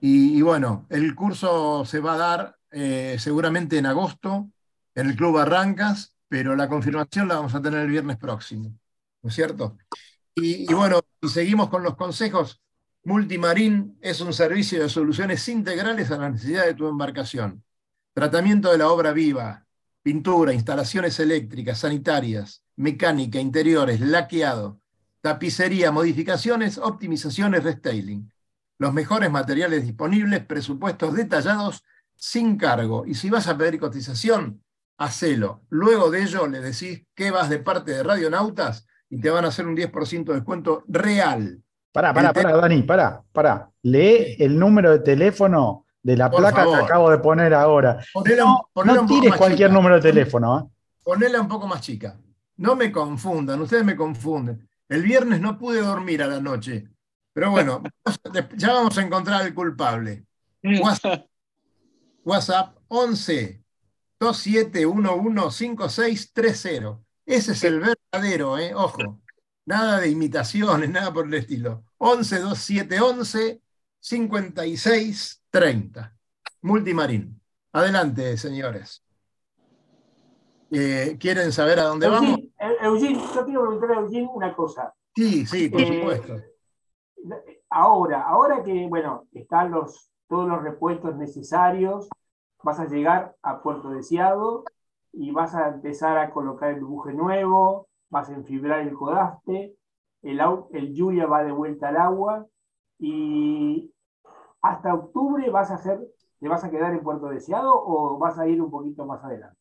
[0.00, 4.48] Y, bueno, el curso se va a dar eh, seguramente en agosto
[4.94, 8.78] en el Club Arrancas, pero la confirmación la vamos a tener el viernes próximo.
[9.22, 9.76] ¿No es cierto?
[10.34, 12.60] Y, bueno, y seguimos con los consejos.
[13.04, 17.64] Multimarín es un servicio de soluciones integrales a la necesidad de tu embarcación.
[18.14, 19.66] Tratamiento de la obra viva,
[20.02, 24.80] pintura, instalaciones eléctricas, sanitarias, mecánica, interiores, laqueado,
[25.20, 28.32] tapicería, modificaciones, optimizaciones, restyling.
[28.78, 31.84] Los mejores materiales disponibles, presupuestos detallados,
[32.16, 33.04] sin cargo.
[33.06, 34.62] Y si vas a pedir cotización,
[34.98, 35.62] hacelo.
[35.70, 39.48] Luego de ello le decís que vas de parte de Radionautas y te van a
[39.48, 41.60] hacer un 10% de descuento real.
[41.92, 43.70] Pará, pará, pará, Dani, pará, pará.
[43.82, 47.98] Lee el número de teléfono de la placa que acabo de poner ahora.
[48.14, 50.60] no, tires cualquier número de teléfono.
[50.60, 50.62] ¿eh?
[51.02, 52.16] Ponela un poco más chica.
[52.56, 54.68] No me confundan, ustedes me confunden.
[54.88, 56.88] El viernes no pude dormir a la noche.
[57.32, 57.82] Pero bueno,
[58.56, 60.24] ya vamos a encontrar al culpable.
[60.62, 61.26] WhatsApp,
[62.24, 63.64] WhatsApp 11
[64.20, 66.98] 2711 5630.
[67.30, 68.74] Ese es el verdadero, ¿eh?
[68.74, 69.20] ojo.
[69.64, 71.84] Nada de imitaciones, nada por el estilo.
[71.98, 73.62] 11 2711
[74.00, 76.16] 56 30.
[76.62, 77.40] Multimarín.
[77.72, 79.04] Adelante, señores.
[80.72, 82.40] Eh, ¿Quieren saber a dónde vamos?
[82.82, 84.92] Eugene, yo quiero preguntarle a Eugene una cosa.
[85.14, 86.36] Sí, sí, por eh, supuesto.
[87.68, 92.08] Ahora, ahora que, bueno, están los, todos los repuestos necesarios,
[92.64, 94.64] vas a llegar a Puerto Deseado,
[95.12, 99.74] y vas a empezar a colocar el buje nuevo, vas a enfibrar el codaste,
[100.22, 100.40] el,
[100.72, 102.46] el lluvia va de vuelta al agua
[102.98, 103.92] y
[104.62, 106.00] hasta octubre vas a hacer,
[106.38, 109.56] ¿te vas a quedar en Puerto Deseado o vas a ir un poquito más adelante?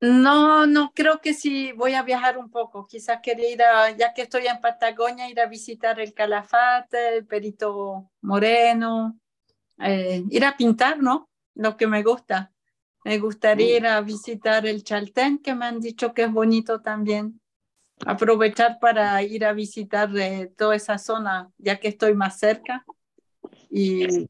[0.00, 2.86] No, no, creo que sí voy a viajar un poco.
[2.86, 7.26] Quizás quería ir a, ya que estoy en Patagonia, ir a visitar el Calafate, el
[7.26, 9.18] Perito Moreno,
[9.78, 11.28] eh, ir a pintar, ¿no?
[11.54, 12.50] Lo que me gusta.
[13.04, 17.40] Me gustaría ir a visitar el Chaltén, que me han dicho que es bonito también.
[18.06, 22.84] Aprovechar para ir a visitar eh, toda esa zona, ya que estoy más cerca.
[23.70, 24.28] Y,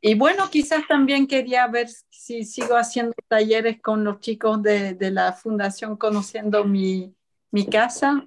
[0.00, 5.10] y bueno, quizás también quería ver si sigo haciendo talleres con los chicos de, de
[5.10, 7.14] la fundación conociendo mi,
[7.50, 8.26] mi casa.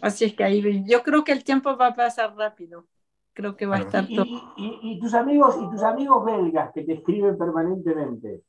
[0.00, 2.86] Así es que ahí yo creo que el tiempo va a pasar rápido.
[3.32, 4.24] Creo que va a estar todo.
[4.56, 8.42] y, y, tus amigos y tus amigos belgas que te escriben permanentemente,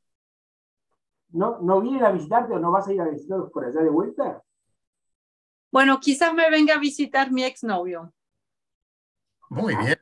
[1.30, 3.90] ¿No, ¿No vienen a visitarte o no vas a ir a visitarlos por allá de
[3.90, 4.44] vuelta?
[5.72, 8.14] Bueno, quizás me venga a visitar mi exnovio.
[9.50, 9.98] Muy bien.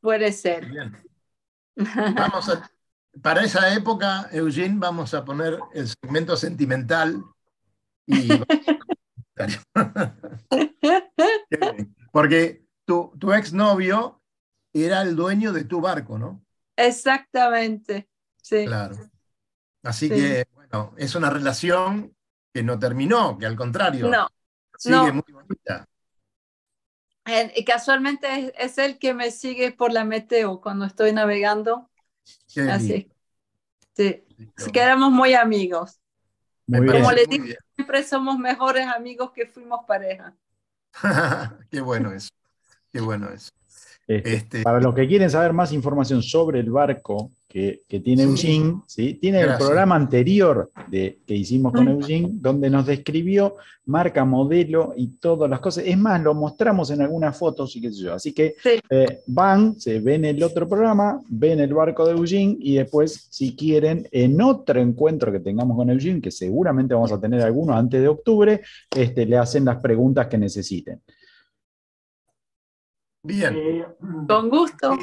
[0.00, 0.68] Puede ser.
[1.74, 2.70] Vamos a,
[3.22, 7.22] para esa época, Eugene, vamos a poner el segmento sentimental.
[8.06, 8.28] Y...
[12.12, 14.22] Porque tu, tu exnovio
[14.72, 16.44] era el dueño de tu barco, ¿no?
[16.76, 18.08] Exactamente,
[18.42, 18.66] sí.
[18.66, 18.96] Claro.
[19.82, 22.14] Así que, bueno, es una relación
[22.52, 24.28] que no terminó, que al contrario, no,
[24.76, 25.86] sigue muy bonita.
[27.54, 31.90] Y casualmente es, el que me sigue por la meteo cuando estoy navegando.
[32.70, 33.10] Así.
[33.94, 34.24] Sí.
[34.56, 36.00] Así que éramos muy amigos.
[36.66, 37.44] Como le digo,
[37.74, 40.34] siempre somos mejores amigos que fuimos pareja.
[41.70, 42.30] Qué bueno eso.
[42.90, 43.50] Qué bueno eso.
[44.06, 48.82] Este, este, para los que quieren saber más información sobre el barco que, tiene Eugene,
[48.86, 49.14] ¿sí?
[49.14, 55.08] tiene el programa anterior de, que hicimos con Eugene, donde nos describió marca, modelo y
[55.18, 55.84] todas las cosas.
[55.86, 58.12] Es más, lo mostramos en algunas fotos y qué sé yo.
[58.12, 58.56] Así que
[58.90, 63.56] eh, van, se ven el otro programa, ven el barco de Eugene y después, si
[63.56, 68.02] quieren, en otro encuentro que tengamos con Eugene, que seguramente vamos a tener alguno antes
[68.02, 68.60] de octubre,
[68.94, 71.00] este, le hacen las preguntas que necesiten.
[73.22, 73.56] Bien.
[73.56, 73.86] Eh,
[74.28, 74.98] con gusto.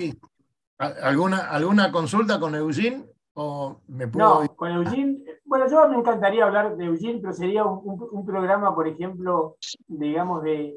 [0.78, 3.06] ¿Alguna, ¿Alguna consulta con Eugene?
[3.34, 4.44] ¿O me puedo...
[4.44, 5.24] No, con Eugene.
[5.46, 9.58] Bueno, yo me encantaría hablar de Eugene, pero sería un, programa, por ejemplo,
[9.88, 10.76] digamos, de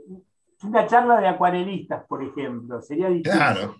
[0.62, 2.80] una charla de acuarelistas, por ejemplo.
[2.82, 3.32] Sería difícil.
[3.32, 3.76] Claro.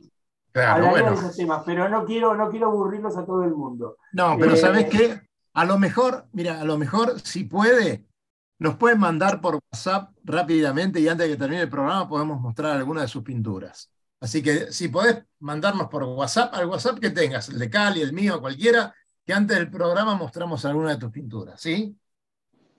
[0.51, 1.11] Claro, bueno.
[1.11, 3.97] de esos temas, pero no quiero, no quiero aburrirlos a todo el mundo.
[4.13, 5.21] No, pero ¿sabes eh, qué?
[5.53, 8.07] A lo mejor, mira, a lo mejor, si puede,
[8.59, 12.77] nos pueden mandar por WhatsApp rápidamente y antes de que termine el programa podemos mostrar
[12.77, 13.93] alguna de sus pinturas.
[14.21, 18.13] Así que si podés mandarnos por WhatsApp, al WhatsApp que tengas, el de Cali, el
[18.13, 18.95] mío, cualquiera,
[19.25, 21.97] que antes del programa mostramos alguna de tus pinturas, ¿sí?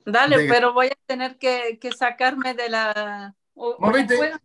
[0.06, 3.36] Dale, pero voy a tener que, sacarme de la...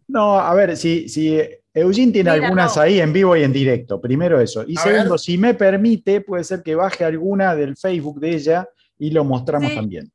[0.09, 1.40] No, a ver, si, si
[1.72, 4.64] Eugene tiene algunas ahí en vivo y en directo, primero eso.
[4.66, 8.68] Y segundo, si me permite, puede ser que baje alguna del Facebook de ella
[8.99, 10.12] y lo mostramos también.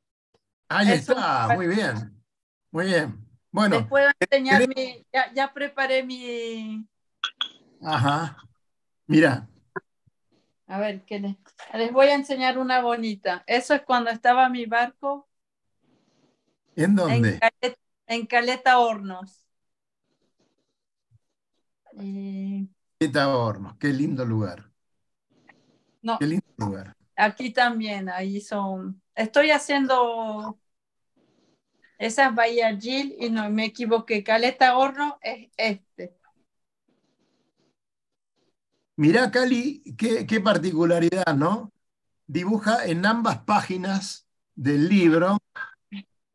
[0.68, 2.22] Ahí está, muy bien.
[2.72, 3.29] Muy bien.
[3.52, 3.80] Bueno.
[3.80, 5.06] Les puedo enseñar mi.
[5.36, 6.88] Ya, preparé mi.
[7.82, 8.38] Ajá.
[9.08, 9.48] Mira.
[10.68, 11.36] A ver, ¿qué les,
[11.74, 13.44] les voy a enseñar una bonita.
[13.48, 15.28] Eso es cuando estaba mi barco.
[16.76, 17.40] ¿En dónde?
[18.06, 19.46] En Caleta, Hornos.
[23.00, 24.70] Caleta Hornos, qué lindo lugar.
[26.02, 26.18] No.
[26.20, 26.96] Qué lindo lugar.
[27.16, 29.02] Aquí también, ahí son.
[29.16, 30.58] Estoy haciendo.
[32.00, 34.24] Esa es Bahía Gil y no me equivoqué.
[34.24, 36.16] Caleta Horno es este.
[38.96, 41.74] Mirá, Cali, qué, particularidad, ¿no?
[42.26, 45.38] Dibuja en ambas páginas del libro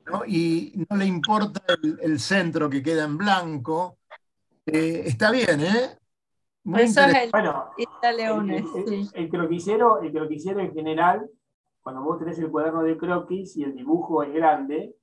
[0.07, 0.23] ¿no?
[0.27, 1.63] y no le importa
[2.03, 3.99] el, centro que queda en blanco.
[4.67, 5.99] Eh, está bien, ¿eh?
[6.77, 7.71] Eso es el, bueno,
[9.15, 11.27] el, croquisero, el croquisero en general,
[11.83, 14.95] cuando vos tenés el cuaderno de croquis y el dibujo es grande,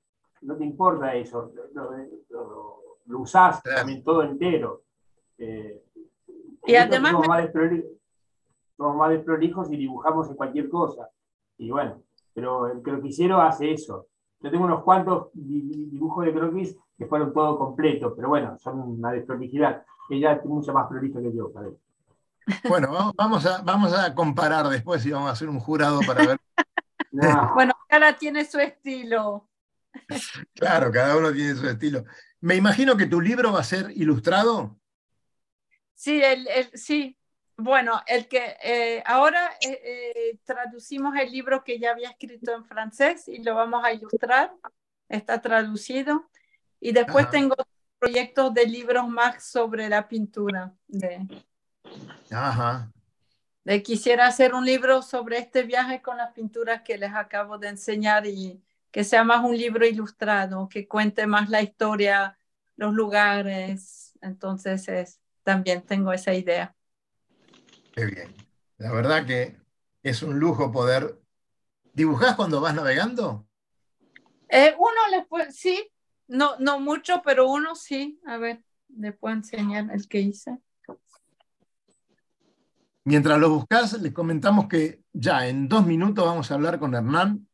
[0.42, 1.52] no te importa eso,
[2.30, 4.84] lo, usás también todo entero.
[5.38, 5.84] Eh,
[6.66, 7.12] y además...
[7.12, 7.28] Somos,
[8.98, 11.08] más desprolijos y dibujamos en cualquier cosa.
[11.60, 12.02] Y bueno,
[12.34, 14.08] pero el croquisero hace eso.
[14.40, 19.12] Yo tengo unos cuantos dibujos de croquis que fueron todo completos, pero bueno, son una
[19.12, 19.84] desprolijidad.
[20.10, 21.78] Ella es mucho más prolija que yo, parece.
[22.68, 26.38] Bueno, vamos a, vamos a comparar después y vamos a hacer un jurado para ver.
[27.54, 29.46] Bueno, cada tiene su estilo.
[30.56, 32.06] Claro, cada uno tiene su estilo.
[32.40, 34.80] Me imagino que tu libro va a ser ilustrado.
[35.94, 37.18] Sí, el, sí.
[37.58, 42.66] Bueno, el que eh, ahora eh, eh, traducimos el libro que ya había escrito en
[42.66, 44.52] francés y lo vamos a ilustrar.
[45.08, 46.30] Está traducido.
[46.80, 47.56] Y después tengo
[48.00, 50.74] proyectos de libros más sobre la pintura.
[50.88, 51.28] De,
[52.32, 52.92] Ajá.
[53.64, 57.68] De, quisiera hacer un libro sobre este viaje con las pinturas que les acabo de
[57.68, 58.60] enseñar y
[58.92, 62.38] que sea más un libro ilustrado, que cuente más la historia,
[62.76, 64.14] los lugares.
[64.22, 66.76] Entonces, es, también tengo esa idea.
[67.94, 68.36] Qué bien.
[68.78, 69.58] La verdad que
[70.04, 71.20] es un lujo poder.
[71.94, 73.48] ¿Dibujás cuando vas navegando?
[74.50, 75.90] Eh, uno le puede, sí,
[76.28, 78.20] no, no mucho, pero uno sí.
[78.26, 80.60] A ver, le puedo enseñar el que hice.
[83.04, 87.48] Mientras lo buscas, les comentamos que ya en dos minutos vamos a hablar con Hernán,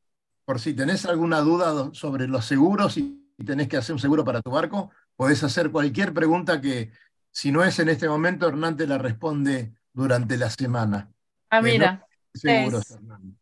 [0.47, 4.41] por si tenés alguna duda sobre los seguros y tenés que hacer un seguro para
[4.41, 6.93] tu barco, podés hacer cualquier pregunta que,
[7.29, 11.11] si no es en este momento, Hernán te la responde durante la semana.
[11.49, 12.07] Ah, mira.
[12.33, 13.37] Seguros, Hernán.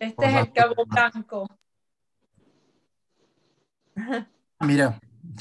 [0.00, 1.58] Este es el Cabo Blanco.
[4.58, 5.00] Mira.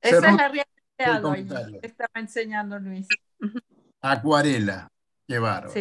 [0.00, 0.64] Esa es la realidad
[0.96, 3.08] que estaba enseñando Luis.
[4.00, 4.90] Acuarela.
[5.26, 5.74] Qué bárbaro.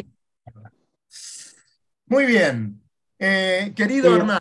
[2.08, 2.82] Muy bien.
[3.20, 4.16] Eh, querido Sí.
[4.20, 4.40] Hernán.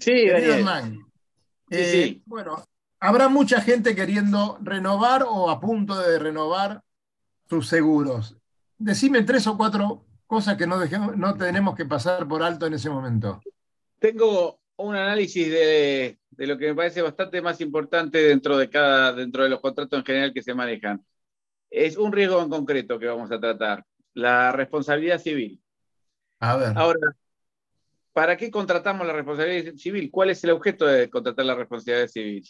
[0.00, 0.54] Sí, querido.
[0.54, 0.94] Hernán.
[1.70, 2.22] Sí, eh, sí.
[2.26, 2.64] Bueno,
[3.00, 6.82] habrá mucha gente queriendo renovar o a punto de renovar
[7.48, 8.36] sus seguros.
[8.78, 12.74] Decime tres o cuatro cosas que no, dejemos- no tenemos que pasar por alto en
[12.74, 13.40] ese momento.
[13.98, 19.12] Tengo un análisis de, de lo que me parece bastante más importante dentro de cada,
[19.12, 21.04] dentro de los contratos en general que se manejan.
[21.70, 25.60] Es un riesgo en concreto que vamos a tratar, la responsabilidad civil.
[26.40, 26.72] A ver.
[26.76, 27.00] Ahora,
[28.14, 30.10] ¿para qué contratamos la responsabilidad civil?
[30.10, 32.48] ¿Cuál es el objeto de contratar la responsabilidad civil?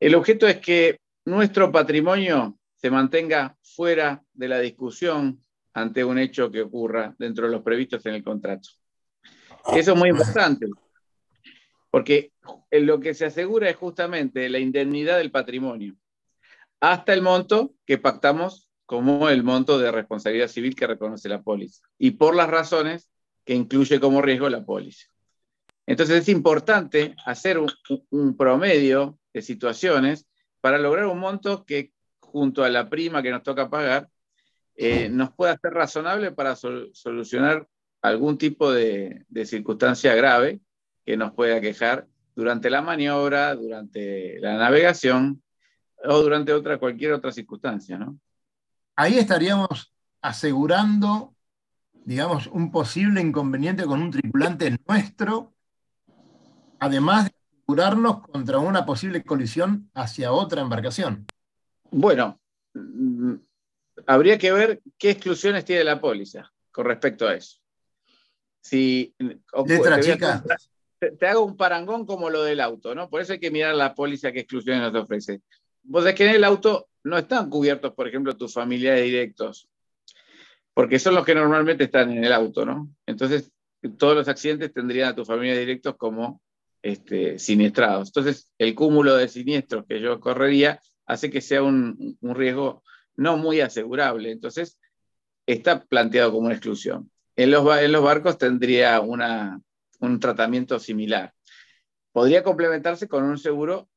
[0.00, 5.40] El objeto es que nuestro patrimonio se mantenga fuera de la discusión
[5.72, 8.68] ante un hecho que ocurra dentro de los previstos en el contrato.
[9.72, 10.66] Eso es muy importante,
[11.90, 12.32] porque
[12.70, 15.94] lo que se asegura es justamente la indemnidad del patrimonio,
[16.80, 21.86] hasta el monto que pactamos como el monto de responsabilidad civil que reconoce la póliza,
[21.98, 23.08] y por las razones
[23.44, 25.06] que incluye como riesgo la póliza.
[25.86, 27.70] Entonces es importante hacer un,
[28.10, 30.26] un promedio de situaciones
[30.60, 34.08] para lograr un monto que junto a la prima que nos toca pagar,
[34.76, 37.68] eh, nos pueda ser razonable para sol- solucionar
[38.02, 40.60] algún tipo de, de circunstancia grave
[41.04, 45.42] que nos pueda quejar durante la maniobra, durante la navegación
[46.02, 48.18] o durante otra, cualquier otra circunstancia, ¿no?
[48.96, 51.33] Ahí estaríamos asegurando,
[52.04, 55.52] digamos, un posible inconveniente con un tripulante nuestro,
[56.78, 61.26] además de asegurarnos contra una posible colisión hacia otra embarcación.
[61.90, 62.38] Bueno,
[62.74, 63.34] mm,
[64.06, 67.58] habría que ver qué exclusiones tiene la póliza con respecto a eso.
[68.60, 69.14] Si,
[69.52, 70.40] o- Letra te chica.
[70.40, 70.58] contar-
[70.98, 73.08] te, te hago un parangón como lo del auto, ¿no?
[73.10, 75.40] Por eso hay que mirar la póliza qué exclusiones nos ofrece.
[75.82, 79.68] Vos es que en el auto no están cubiertos, por ejemplo, tus familiares directos,
[80.74, 82.90] porque son los que normalmente están en el auto, ¿no?
[83.06, 83.52] Entonces,
[83.96, 86.42] todos los accidentes tendrían a tus familiares directos como
[86.82, 88.08] este, siniestrados.
[88.08, 92.82] Entonces, el cúmulo de siniestros que yo correría hace que sea un, riesgo
[93.16, 94.32] no muy asegurable.
[94.32, 94.78] Entonces,
[95.46, 97.10] está planteado como una exclusión.
[97.36, 101.32] En los, barcos tendría un tratamiento similar.
[102.12, 103.88] Podría complementarse con un seguro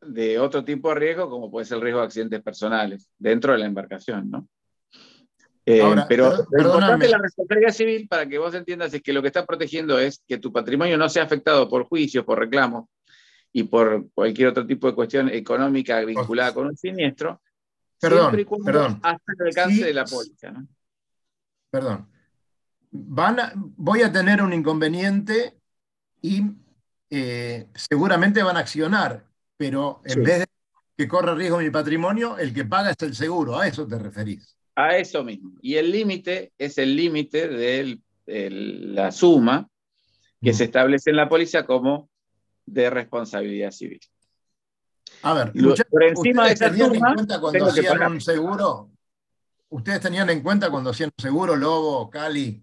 [0.00, 3.58] de otro tipo de riesgo, como puede ser el riesgo de accidentes personales, dentro de
[3.58, 4.48] la embarcación, ¿no?
[5.68, 9.02] Eh, Ahora, pero per- lo importante de la responsabilidad civil, para que vos entiendas, es
[9.02, 12.38] que lo que está protegiendo es que tu patrimonio no sea afectado por juicios, por
[12.38, 12.88] reclamos
[13.52, 17.42] y por cualquier otro tipo de cuestión económica vinculada con un siniestro,
[18.00, 19.00] Perdón, siempre y perdón.
[19.02, 20.50] hasta el alcance Sí, de la póliza.
[20.52, 20.68] ¿no?
[21.70, 22.08] Perdón.
[22.92, 25.58] Van a- voy a tener un inconveniente
[26.22, 26.42] y
[27.10, 29.24] eh, seguramente van a accionar,
[29.56, 30.20] pero en Sí.
[30.20, 30.46] vez de
[30.96, 33.58] que corra riesgo mi patrimonio, el que paga es el seguro.
[33.58, 34.55] A eso te referís.
[34.76, 35.52] A eso mismo.
[35.62, 39.68] Y el límite es el límite de la suma
[40.42, 42.10] que se establece en la póliza como
[42.66, 44.00] de responsabilidad civil.
[45.22, 48.20] A ver, Lo- por encima de ¿ustedes esa tenían suma, en cuenta cuando hacían un
[48.20, 48.90] seguro?
[49.70, 52.62] ¿Ustedes tenían en cuenta cuando hacían un seguro, Lobo, Cali,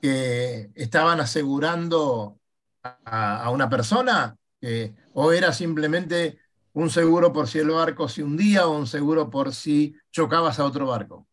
[0.00, 2.38] que estaban asegurando
[2.82, 4.36] a, a una persona?
[4.60, 6.38] Eh, ¿O era simplemente
[6.74, 10.66] un seguro por si el barco se hundía o un seguro por si chocabas a
[10.66, 11.26] otro barco?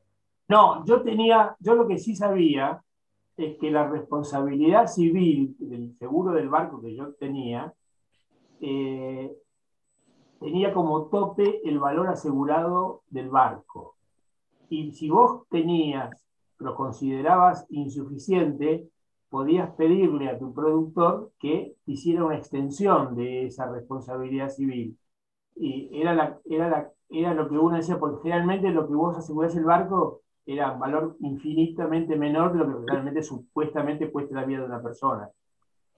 [0.48, 2.82] No, yo tenía, yo lo que sí sabía
[3.36, 7.74] es que la responsabilidad civil del seguro del barco que yo tenía
[8.62, 9.36] eh,
[10.40, 13.96] tenía como tope el valor asegurado del barco.
[14.70, 16.26] Y si vos tenías,
[16.60, 18.90] lo considerabas insuficiente,
[19.30, 24.98] podías pedirle a tu productor que hiciera una extensión de esa responsabilidad civil.
[25.56, 29.18] Y era, la, era, la, era lo que uno decía, porque generalmente lo que vos
[29.18, 34.60] asegurás el barco era valor infinitamente menor de lo que realmente supuestamente cuesta la vida
[34.60, 35.30] de una persona.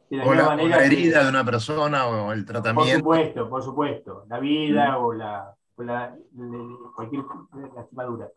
[0.10, 2.54] De la O la, o manera la que- herida de una persona o el por
[2.54, 2.98] tratamiento.
[3.00, 4.26] supuesto, por supuesto.
[4.28, 6.16] La vida o, la, o la-
[6.96, 7.24] cualquier
[7.76, 8.30] lastimadura.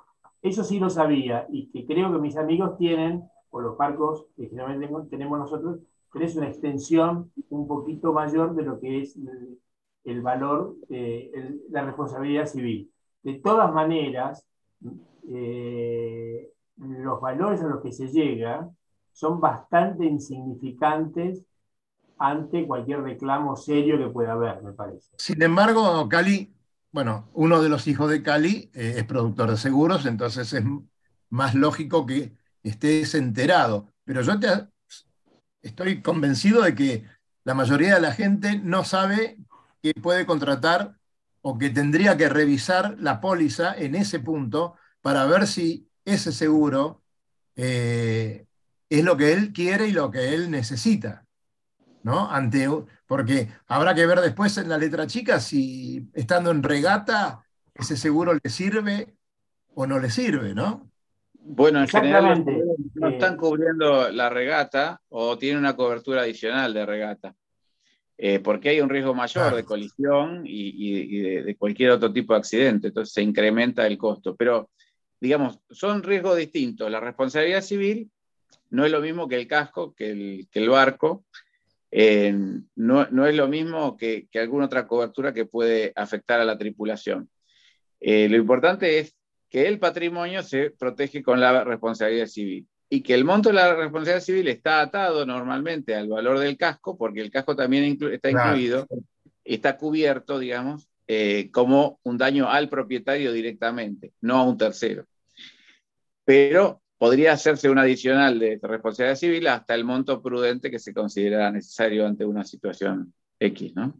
[0.42, 4.48] Eso sí lo sabía y que creo que mis amigos tienen, o los barcos que
[4.48, 5.78] generalmente tenemos nosotros,
[6.12, 9.58] tenés una extensión un poquito mayor de lo que es el,
[10.04, 12.90] el valor, eh, el- la responsabilidad civil.
[13.22, 14.44] De todas maneras,
[15.28, 18.68] eh, los valores a los que se llega
[19.12, 21.44] son bastante insignificantes
[22.18, 25.10] ante cualquier reclamo serio que pueda haber, me parece.
[25.18, 26.54] Sin embargo, Cali,
[26.90, 30.64] bueno, uno de los hijos de Cali eh, es productor de seguros, entonces es
[31.30, 33.88] más lógico que estés enterado.
[34.04, 34.34] Pero yo
[35.62, 37.04] estoy convencido de que
[37.44, 39.38] la mayoría de la gente no sabe
[39.82, 40.96] que puede contratar
[41.40, 47.02] o que tendría que revisar la póliza en ese punto para ver si ese seguro
[47.56, 48.46] eh,
[48.88, 51.26] es lo que él quiere y lo que él necesita.
[52.02, 52.30] ¿no?
[52.30, 52.68] Ante,
[53.06, 57.44] porque habrá que ver después en la letra chica si estando en regata
[57.74, 59.14] ese seguro le sirve
[59.74, 60.90] o no le sirve, ¿no?
[61.32, 62.44] Bueno, en general
[62.94, 67.34] no están cubriendo la regata o tienen una cobertura adicional de regata.
[68.18, 72.88] Eh, porque hay un riesgo mayor de colisión y, de, cualquier otro tipo de accidente,
[72.88, 74.36] entonces se incrementa el costo.
[74.36, 74.70] Pero,
[75.22, 76.90] digamos, son riesgos distintos.
[76.90, 78.10] La responsabilidad civil
[78.70, 80.10] no es lo mismo que el casco, que
[80.50, 81.24] el, barco,
[81.92, 82.34] eh,
[82.74, 87.30] no, es lo mismo que, alguna otra cobertura que puede afectar a la tripulación.
[88.00, 89.14] Eh, lo importante es
[89.48, 93.76] que el patrimonio se protege con la responsabilidad civil y que el monto de la
[93.76, 98.88] responsabilidad civil está atado normalmente al valor del casco, porque el casco también está incluido,
[99.44, 105.06] está cubierto, digamos, eh, como un daño al propietario directamente, no a un tercero.
[106.24, 111.50] Pero podría hacerse un adicional de responsabilidad civil hasta el monto prudente que se considera
[111.50, 113.98] necesario ante una situación X, ¿no?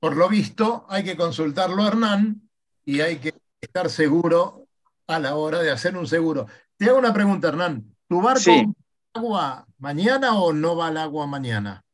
[0.00, 2.40] Por lo visto, hay que consultarlo a Hernán
[2.84, 4.66] y hay que estar seguro
[5.06, 6.46] a la hora de hacer un seguro.
[6.76, 7.84] Te hago una pregunta, Hernán.
[8.08, 11.84] ¿Tu barco va al agua mañana o no va al agua mañana?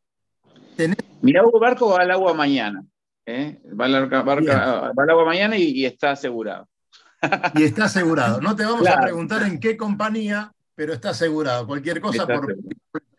[1.20, 2.84] Mi barco va al agua mañana.
[3.26, 3.60] ¿eh?
[3.78, 6.68] Va, al, agua mañana y, está asegurado.
[7.54, 8.40] Y está asegurado.
[8.40, 11.66] No te vamos a preguntar en qué compañía, pero está asegurado.
[11.66, 12.46] Cualquier cosa por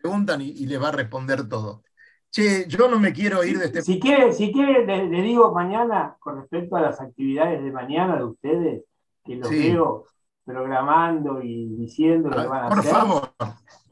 [0.00, 1.82] preguntan y, le va a responder todo.
[2.30, 3.82] Che, yo no me quiero ir de este.
[3.82, 8.24] Si quiere, si quiere le, digo mañana, con respecto a las actividades de mañana de
[8.24, 8.84] ustedes,
[9.24, 10.04] que los veo
[10.44, 12.92] programando y diciendo lo que van a por hacer.
[12.92, 13.32] Por favor,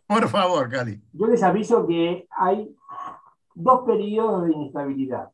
[0.06, 1.00] por favor, Cali.
[1.12, 2.74] Yo les aviso que hay
[3.54, 5.30] dos periodos de inestabilidad.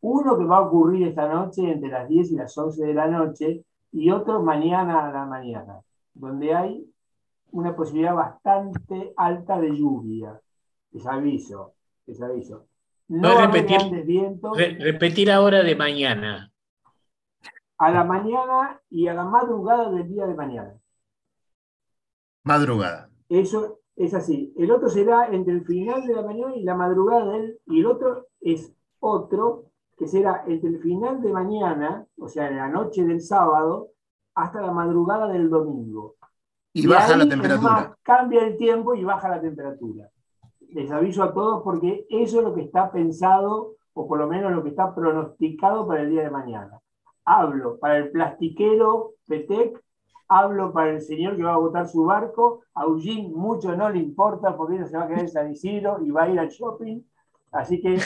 [0.00, 3.06] Uno que va a ocurrir esta noche entre las 10 y las 11 de la
[3.06, 5.80] noche y otro mañana a la mañana,
[6.14, 6.86] donde hay
[7.52, 10.40] una posibilidad bastante alta de lluvia.
[10.92, 11.74] Les aviso,
[12.06, 12.66] les aviso.
[13.08, 13.78] No repetir,
[14.78, 16.50] repetir ahora de mañana
[17.80, 20.78] a la mañana y a la madrugada del día de mañana.
[22.44, 23.08] Madrugada.
[23.30, 24.52] Eso es así.
[24.58, 27.86] El otro será entre el final de la mañana y la madrugada del, y el
[27.86, 29.69] otro es otro
[30.00, 33.90] que será entre el final de mañana, o sea, en la noche del sábado,
[34.34, 36.16] hasta la madrugada del domingo.
[36.72, 37.96] Y, baja la temperatura.
[38.02, 40.08] cambia el tiempo y baja la temperatura.
[40.60, 44.50] Les aviso a todos porque eso es lo que está pensado, o por lo menos
[44.50, 46.80] lo que está pronosticado para el día de mañana
[47.30, 49.80] hablo para el plastiquero Petec,
[50.28, 53.98] hablo para el señor que va a botar su barco, a Eugene mucho no le
[53.98, 56.48] importa porque no se va a quedar en San Isidro y va a ir al
[56.48, 57.00] shopping,
[57.52, 57.98] así que,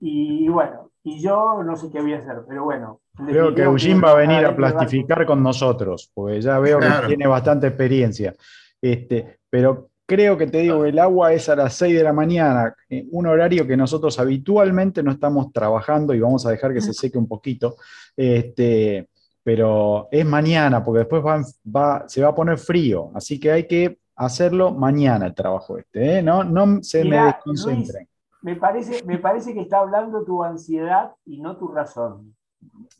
[0.00, 3.00] y, bueno, y yo no sé qué voy a hacer, pero bueno.
[3.26, 7.26] Creo que Eugene va a venir a plastificar con nosotros, porque ya veo que tiene
[7.26, 8.34] bastante experiencia.
[8.80, 12.74] Este, pero creo que te digo, el agua es a las 6 de la mañana,
[12.88, 16.94] eh, un horario que nosotros habitualmente no estamos trabajando y vamos a dejar que se
[16.94, 17.76] seque un poquito,
[18.16, 19.08] este,
[19.42, 23.98] pero es mañana, porque después va, se va a poner frío, así que hay que
[24.16, 26.22] hacerlo mañana el trabajo este, ¿eh?
[26.22, 28.08] no, no se me desconcentren.
[28.42, 32.36] Me, parece, me parece que está hablando tu ansiedad y no tu razón.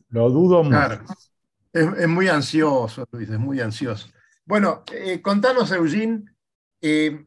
[0.09, 1.03] Lo dudo mucho.
[1.73, 4.09] Es, muy ansioso, Luis, es muy ansioso.
[4.45, 6.25] Bueno, eh, contanos, Eugene,
[6.81, 7.25] eh,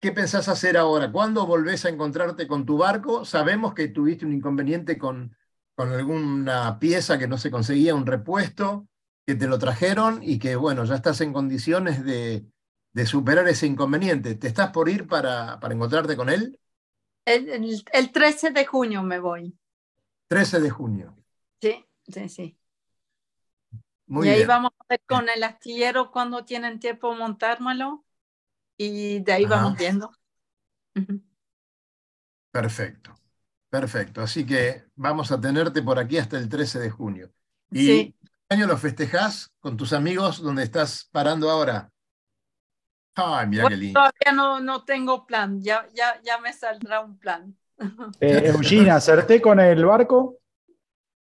[0.00, 1.10] ¿Qué pensás hacer ahora?
[1.10, 3.24] ¿Cuándo volvés a encontrarte con tu barco?
[3.24, 5.34] Sabemos que tuviste un inconveniente con,
[5.74, 8.86] con alguna pieza que no se conseguía, un repuesto,
[9.26, 12.46] que te lo trajeron y que, bueno, ya estás en condiciones de,
[13.04, 14.34] superar ese inconveniente.
[14.36, 16.58] ¿Te estás por ir para, encontrarte con él?
[17.26, 19.58] El, 13 de junio me voy.
[20.28, 21.16] 13 de junio.
[21.60, 22.58] Sí, sí, sí.
[24.08, 28.04] y ahí vamos a ver con el astillero cuando tienen tiempo montármelo
[28.76, 30.12] y de ahí vamos viendo.
[32.52, 33.14] Perfecto,
[33.68, 34.22] perfecto.
[34.22, 37.32] Así que vamos a tenerte por aquí hasta el 13 de junio.
[37.72, 38.14] ¿Y este
[38.48, 41.92] año lo festejás con tus amigos donde estás parando ahora?
[43.16, 43.98] Ay, mira qué lindo.
[43.98, 47.56] Todavía no, no tengo plan, ya, ya, ya me saldrá un plan.
[48.20, 50.38] Eh, Eugenia, ¿acerté con el barco?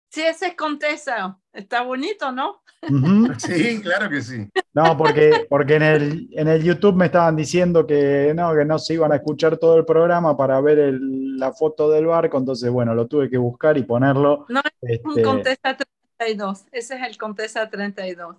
[0.10, 1.38] Sí, ese es Contesa.
[1.52, 2.62] Está bonito, ¿no?
[3.40, 4.48] Sí, claro que sí.
[4.74, 8.78] No, porque, porque en, el, en el YouTube me estaban diciendo que no, que no
[8.78, 12.94] se iban a escuchar todo el programa para ver la foto del barco, entonces bueno,
[12.94, 14.46] lo tuve que buscar y ponerlo.
[14.50, 15.78] No, es un este, Contesa
[16.18, 18.38] 32, ese es el Contesa 32.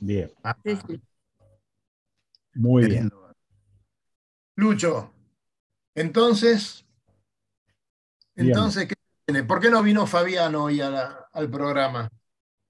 [0.00, 0.30] Bien.
[0.64, 1.00] Sí, sí.
[2.54, 3.10] Muy bien.
[4.56, 5.12] Lucho,
[5.94, 6.84] entonces,
[8.34, 8.88] entonces,
[9.46, 12.10] ¿por qué no vino Fabiano hoy al programa?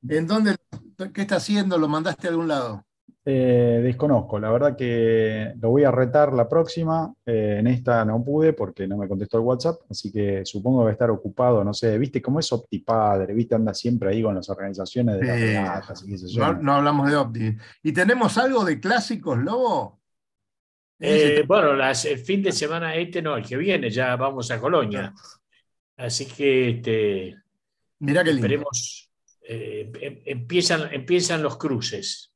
[0.09, 0.57] ¿En dónde,
[1.13, 1.79] qué está haciendo?
[1.79, 2.87] ¿Lo mandaste a algún lado?
[3.25, 7.13] Eh, desconozco, la verdad que lo voy a retar la próxima.
[7.27, 10.85] Eh, en esta no pude porque no me contestó el WhatsApp, así que supongo que
[10.85, 14.35] va a estar ocupado, no sé, viste cómo es OptiPadre, viste, anda siempre ahí con
[14.35, 16.41] las organizaciones de las y yo.
[16.53, 17.57] No, no hablamos de Opti.
[17.83, 20.01] ¿Y tenemos algo de clásicos, Lobo?
[20.99, 24.61] Eh, bueno, las- el fin de semana este no, el que viene ya vamos a
[24.61, 25.15] Colonia.
[25.97, 27.37] Así que este,
[28.01, 28.47] Mirá qué lindo.
[28.47, 29.11] esperemos,
[29.43, 32.30] eh, em- empiezan, empiezan los cruces.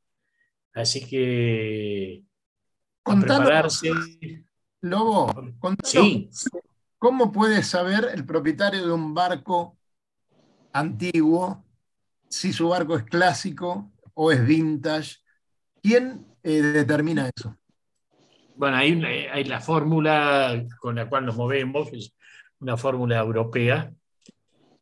[0.74, 2.24] Así que
[3.04, 3.90] a prepararse.
[4.82, 5.32] Lobo,
[5.82, 6.30] Sí,
[6.98, 9.78] ¿Cómo puede saber el propietario de un barco
[10.72, 11.64] antiguo
[12.28, 15.16] si su barco es clásico o es vintage?
[15.82, 17.56] ¿Quién eh, determina eso?
[18.56, 22.14] bueno, hay, una- hay la fórmula con la cual nos movemos, es
[22.60, 23.92] una fórmula europea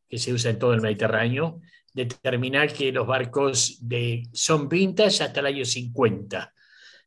[0.08, 1.60] que se usa en todo el Mediterráneo,
[1.92, 6.52] determinar que los barcos de, son vintage hasta el año 50.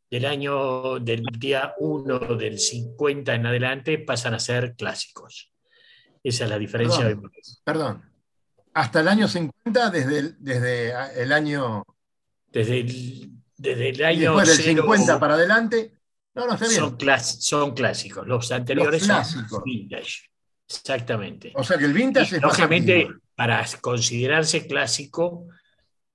[0.09, 5.51] Del año del día 1 del 50 en adelante pasan a ser clásicos.
[6.23, 7.05] Esa es la diferencia.
[7.05, 7.31] Perdón.
[7.63, 8.11] Perdón.
[8.73, 11.83] Hasta el año 50, desde el, desde el año.
[12.51, 15.93] Desde el, desde el Y año después del cero 50 para adelante.
[16.35, 16.79] No, no, está bien.
[16.81, 18.27] son, clas- son clásicos.
[18.27, 19.49] Los anteriores clásicos.
[19.49, 20.29] son vintage.
[20.67, 21.51] Exactamente.
[21.55, 23.21] O sea que el vintage Y, es más lógicamente, antiguo.
[23.35, 25.47] Para considerarse clásico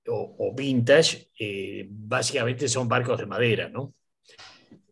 [0.07, 3.93] o, o vintage, eh, básicamente son barcos de madera, ¿no?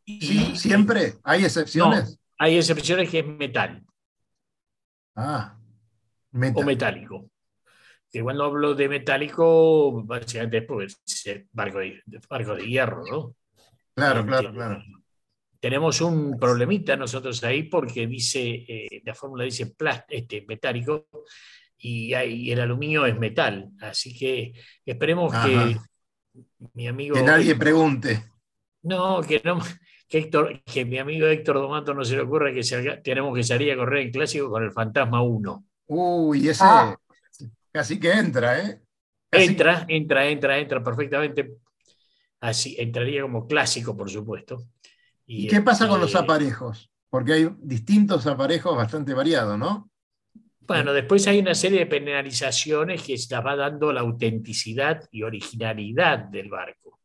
[0.06, 1.16] Y- Sí, siempre.
[1.24, 2.20] ¿Hay excepciones?
[2.38, 3.84] Hay excepciones que es metal
[5.16, 5.58] Ah,
[6.34, 6.66] o metal.
[6.66, 7.30] metálico.
[8.12, 11.02] Que cuando hablo de metálico, básicamente es pues,
[11.52, 13.36] barco de, barco de hierro, ¿no?
[13.94, 14.84] Claro, Eh, claro, claro.
[15.60, 21.08] Tenemos un problemita nosotros ahí porque dice, eh, la fórmula dice plas- este, metálico
[21.80, 23.72] y, hay- el aluminio es metal.
[23.82, 24.54] Así que
[24.86, 25.78] esperemos que
[26.74, 27.16] mi amigo...
[27.16, 28.26] Que nadie pregunte.
[28.84, 29.60] No, que no,
[30.08, 33.44] que, Héctor, que mi amigo Héctor Domato no se le ocurra que salga- tenemos que
[33.44, 35.66] salir a correr en clásico con el Fantasma 1.
[35.88, 36.96] Uy, ese Ah.
[37.72, 38.82] casi que entra, ¿eh?
[39.30, 41.54] Casi- Entra, entra, entra, entra perfectamente.
[42.42, 44.64] Así, entraría como clásico, por supuesto.
[45.26, 46.90] ¿Y qué pasa con los este, aparejos?
[47.10, 49.89] Porque hay distintos aparejos bastante variados, ¿no?
[50.70, 56.20] Bueno, después hay una serie de penalizaciones que las va dando la autenticidad y originalidad
[56.20, 57.00] del barco.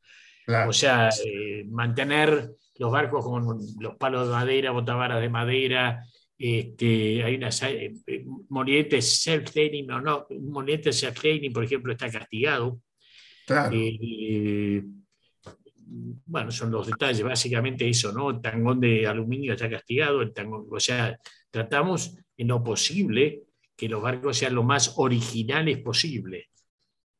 [0.44, 0.68] Claro.
[0.68, 6.04] O sea, eh, mantener los barcos con los palos de madera, botavaras de madera,
[6.36, 12.80] este, hay una eh, eh, self-training o no, un molinete self-training, por ejemplo, está castigado.
[13.46, 13.74] claro.
[13.74, 14.82] Eh,
[16.26, 18.28] bueno, son los detalles, básicamente eso, ¿no?
[18.28, 21.16] El tangón de aluminio está castigado, el tangón, o sea,
[21.50, 23.44] tratamos en lo posible
[23.76, 26.50] que los barcos sean lo más originales posible.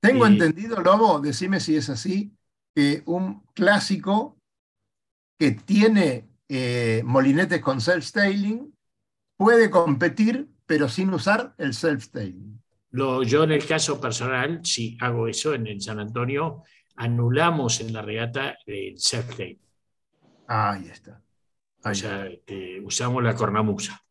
[0.00, 2.36] Tengo eh, entendido, Lobo, decime si es así,
[2.74, 4.38] que un clásico
[5.38, 8.72] que tiene eh, molinetes con self-stailing
[9.36, 12.61] puede competir, pero sin usar el self-stailing.
[12.90, 16.62] Lo, yo en el caso personal, si hago eso en el San Antonio,
[16.96, 19.59] anulamos en la regata el self tape
[20.46, 21.22] Ah, ahí está.
[21.84, 24.03] o sea, este, usamos la cornamusa.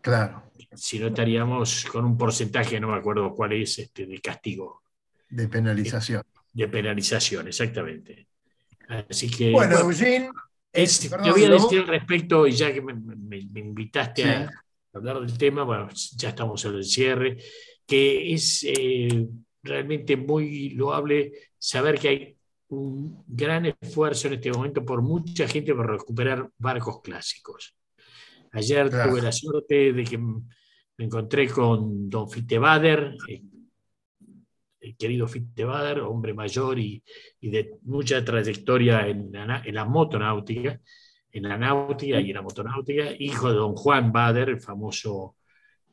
[0.00, 0.44] Claro,
[0.74, 4.82] Si no estaríamos con un porcentaje, no me acuerdo cuál es, este, de castigo,
[5.28, 6.22] de penalización.
[6.52, 8.28] de penalización, exactamente.
[9.08, 10.30] Así que, Bueno, bueno, Eugene,
[10.72, 14.22] es- perdón, te voy a decir al respecto, y ya que me, me- me invitaste
[14.22, 14.28] Sí.
[14.28, 14.50] a
[14.94, 17.36] hablar del tema, bueno, ya estamos en el cierre,
[17.86, 19.26] que es eh,
[19.62, 22.36] realmente muy loable saber que hay
[22.68, 27.74] un gran esfuerzo en este momento por mucha gente por recuperar barcos clásicos.
[28.52, 29.10] Ayer Claro.
[29.10, 33.42] tuve la suerte de que me encontré con don Fitebader, el,
[34.80, 37.02] el querido Fitebader, hombre mayor y,
[37.40, 40.80] y de mucha trayectoria en la, en la motonáutica,
[41.32, 45.36] en la náutica y en la motonáutica, hijo de don Juan Bader, el famoso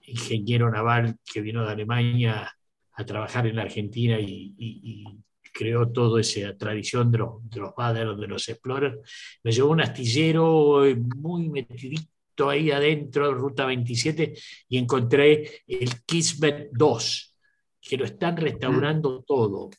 [0.01, 2.51] ingeniero naval que vino de Alemania
[2.93, 5.05] a trabajar en la Argentina y, y- y
[5.53, 8.97] creó toda esa tradición de los, de los Bader, de los Explorers.
[9.43, 12.09] Me llevó un astillero eh, muy metidito
[12.45, 14.33] ahí adentro, Ruta 27,
[14.69, 17.35] y encontré el Kismet 2,
[17.81, 19.69] que lo están restaurando todo.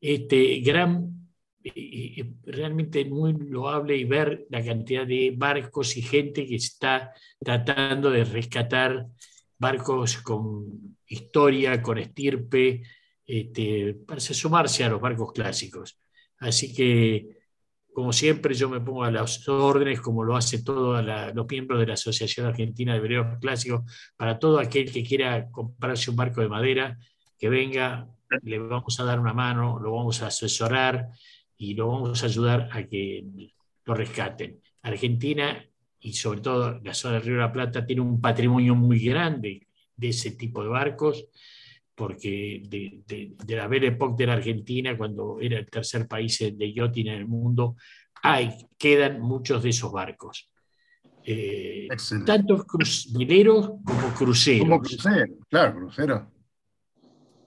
[0.00, 1.28] Este gran,
[1.64, 7.12] eh, eh, realmente muy loable y ver la cantidad de barcos y gente que está
[7.40, 9.06] tratando de rescatar
[9.58, 12.82] barcos con historia, con estirpe,
[13.26, 15.98] este, para sumarse a los barcos clásicos.
[16.38, 17.37] Así que,
[17.98, 21.86] como siempre, yo me pongo a las órdenes, como lo hace todos los miembros de
[21.88, 23.82] la Asociación Argentina de Veleros Clásicos,
[24.16, 26.96] para todo aquel que quiera comprarse un barco de madera,
[27.36, 28.08] que venga,
[28.42, 31.08] le vamos a dar una mano, lo vamos a asesorar
[31.56, 33.24] y lo vamos a ayudar a que
[33.84, 34.60] lo rescaten.
[34.82, 35.66] Argentina
[35.98, 39.66] y sobre todo la zona del Río de la Plata tiene un patrimonio muy grande
[39.96, 41.26] de ese tipo de barcos,
[41.98, 46.72] porque de, de, la Belle Époque de la Argentina, cuando era el tercer país de
[46.72, 47.74] yachting en el mundo,
[48.22, 50.48] hay, quedan muchos de esos barcos.
[51.24, 51.88] Eh,
[52.24, 52.64] tanto
[53.10, 54.60] veleros como cruceros.
[54.60, 56.22] Como cruceros, claro, cruceros.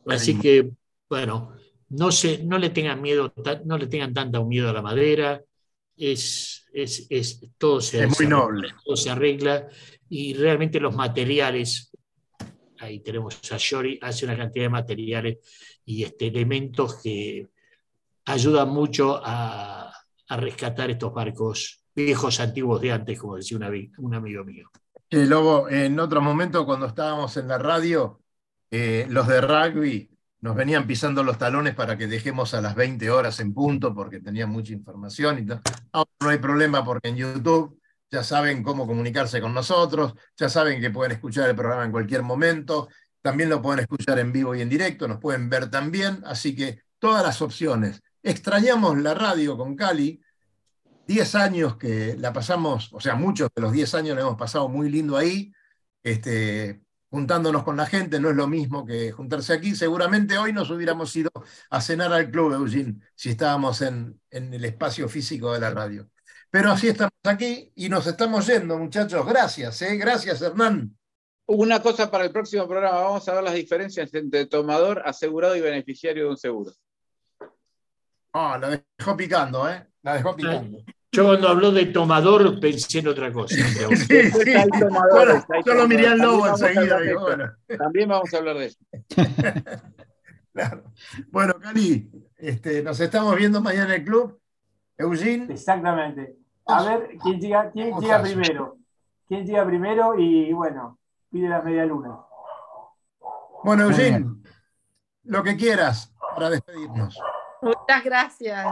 [0.06, 0.70] Así que,
[1.10, 1.54] bueno,
[1.89, 3.34] no, se, no le tengan miedo,
[3.66, 5.41] no le tengan tanta miedo a la madera,
[5.95, 8.70] es, es, es todo, se, es muy noble.
[8.84, 9.68] todo se arregla
[10.10, 11.91] y realmente los materiales,
[12.82, 15.38] ahí tenemos a Shori, hace una cantidad de materiales
[15.86, 17.48] y este, elementos que
[18.26, 19.88] ayudan mucho a,
[20.30, 23.58] rescatar estos barcos viejos antiguos de antes, como decía
[23.98, 24.70] un amigo mío.
[25.10, 28.22] Eh, Lobo, en otro momento cuando estábamos en la radio,
[28.70, 30.10] eh, los de rugby
[30.40, 34.22] nos venían pisando los talones para que dejemos a las 20 horas en punto porque
[34.22, 35.52] tenían mucha información y
[35.92, 37.81] Ahora no hay problema porque en YouTube
[38.12, 42.24] ya saben cómo comunicarse con nosotros, ya saben que pueden escuchar el programa en cualquier
[42.24, 42.89] momento,
[43.22, 46.82] también lo pueden escuchar en vivo y en directo, nos pueden ver también, así que
[46.99, 48.01] todas las opciones.
[48.22, 50.22] Extrañamos la radio con Cali,
[51.07, 54.68] 10 años que la pasamos, o sea, muchos de los 10 años la hemos pasado
[54.68, 55.51] muy lindo ahí,
[56.03, 59.76] este, juntándonos con la gente, no es lo mismo que juntarse aquí.
[59.76, 61.32] Seguramente hoy nos hubiéramos ido
[61.70, 66.09] a cenar al club, Eugene, si estábamos en, en el espacio físico de la radio.
[66.52, 69.26] Pero así estamos aquí y nos estamos yendo, muchachos.
[69.26, 69.95] Gracias, ¿eh?
[69.95, 70.93] gracias, Hernán.
[71.45, 75.62] Una cosa para el próximo programa, vamos a ver las diferencias entre tomador, asegurado y
[75.62, 76.72] beneficiario de un seguro.
[78.34, 79.88] Ah, la dejó picando, ¿eh?
[80.04, 80.84] La dejó picando.
[81.14, 83.56] Yo cuando habló de tomador pensé en otra cosa.
[83.95, 84.54] sí, sí.
[85.66, 86.99] yo lo miré al lobo enseguida.
[87.78, 88.80] También vamos a hablar de eso.
[90.54, 90.84] claro.
[91.30, 94.39] Bueno, Cali, este, nos estamos viendo mañana en el club.
[94.97, 95.54] Eugene.
[95.54, 96.41] Exactamente.
[96.66, 98.78] A ver quién llega, quién llega primero.
[99.28, 100.18] ¿Quién llega primero?
[100.18, 100.99] Y bueno,
[101.30, 102.20] pide la media luna.
[103.64, 104.41] Bueno, Eugene,
[105.24, 107.20] lo que quieras para despedirnos.
[107.62, 108.68] Muchas gracias.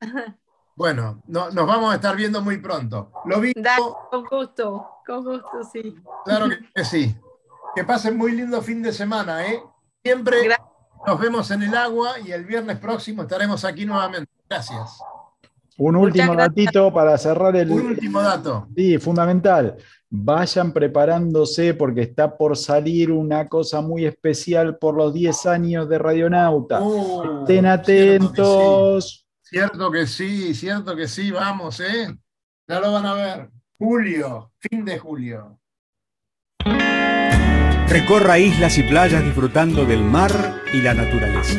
[0.74, 3.12] Bueno, no, nos vamos a estar viendo muy pronto.
[3.26, 3.52] Lo vi.
[4.10, 5.94] con gusto, con gusto, sí.
[6.24, 7.14] Claro que sí.
[7.74, 9.62] Que pasen muy lindo fin de semana, ¿eh?
[10.02, 10.48] Siempre
[11.06, 14.30] nos vemos en el agua y el viernes próximo estaremos aquí nuevamente.
[14.48, 14.98] Gracias.
[15.78, 17.70] Un último datito para cerrar el.
[17.70, 18.68] Un último dato.
[18.76, 19.76] Sí, fundamental
[20.14, 25.98] vayan preparándose porque está por salir una cosa muy especial por los 10 años de
[25.98, 26.80] Radionauta.
[26.82, 29.26] Oh, Estén atentos.
[29.42, 30.54] Cierto que, sí.
[30.54, 32.14] cierto que sí, vamos, ¿eh?
[32.68, 33.50] Ya lo van a ver.
[33.78, 35.58] Julio, fin de julio.
[37.88, 40.30] Recorra islas y playas disfrutando del mar
[40.74, 41.58] y la naturaleza.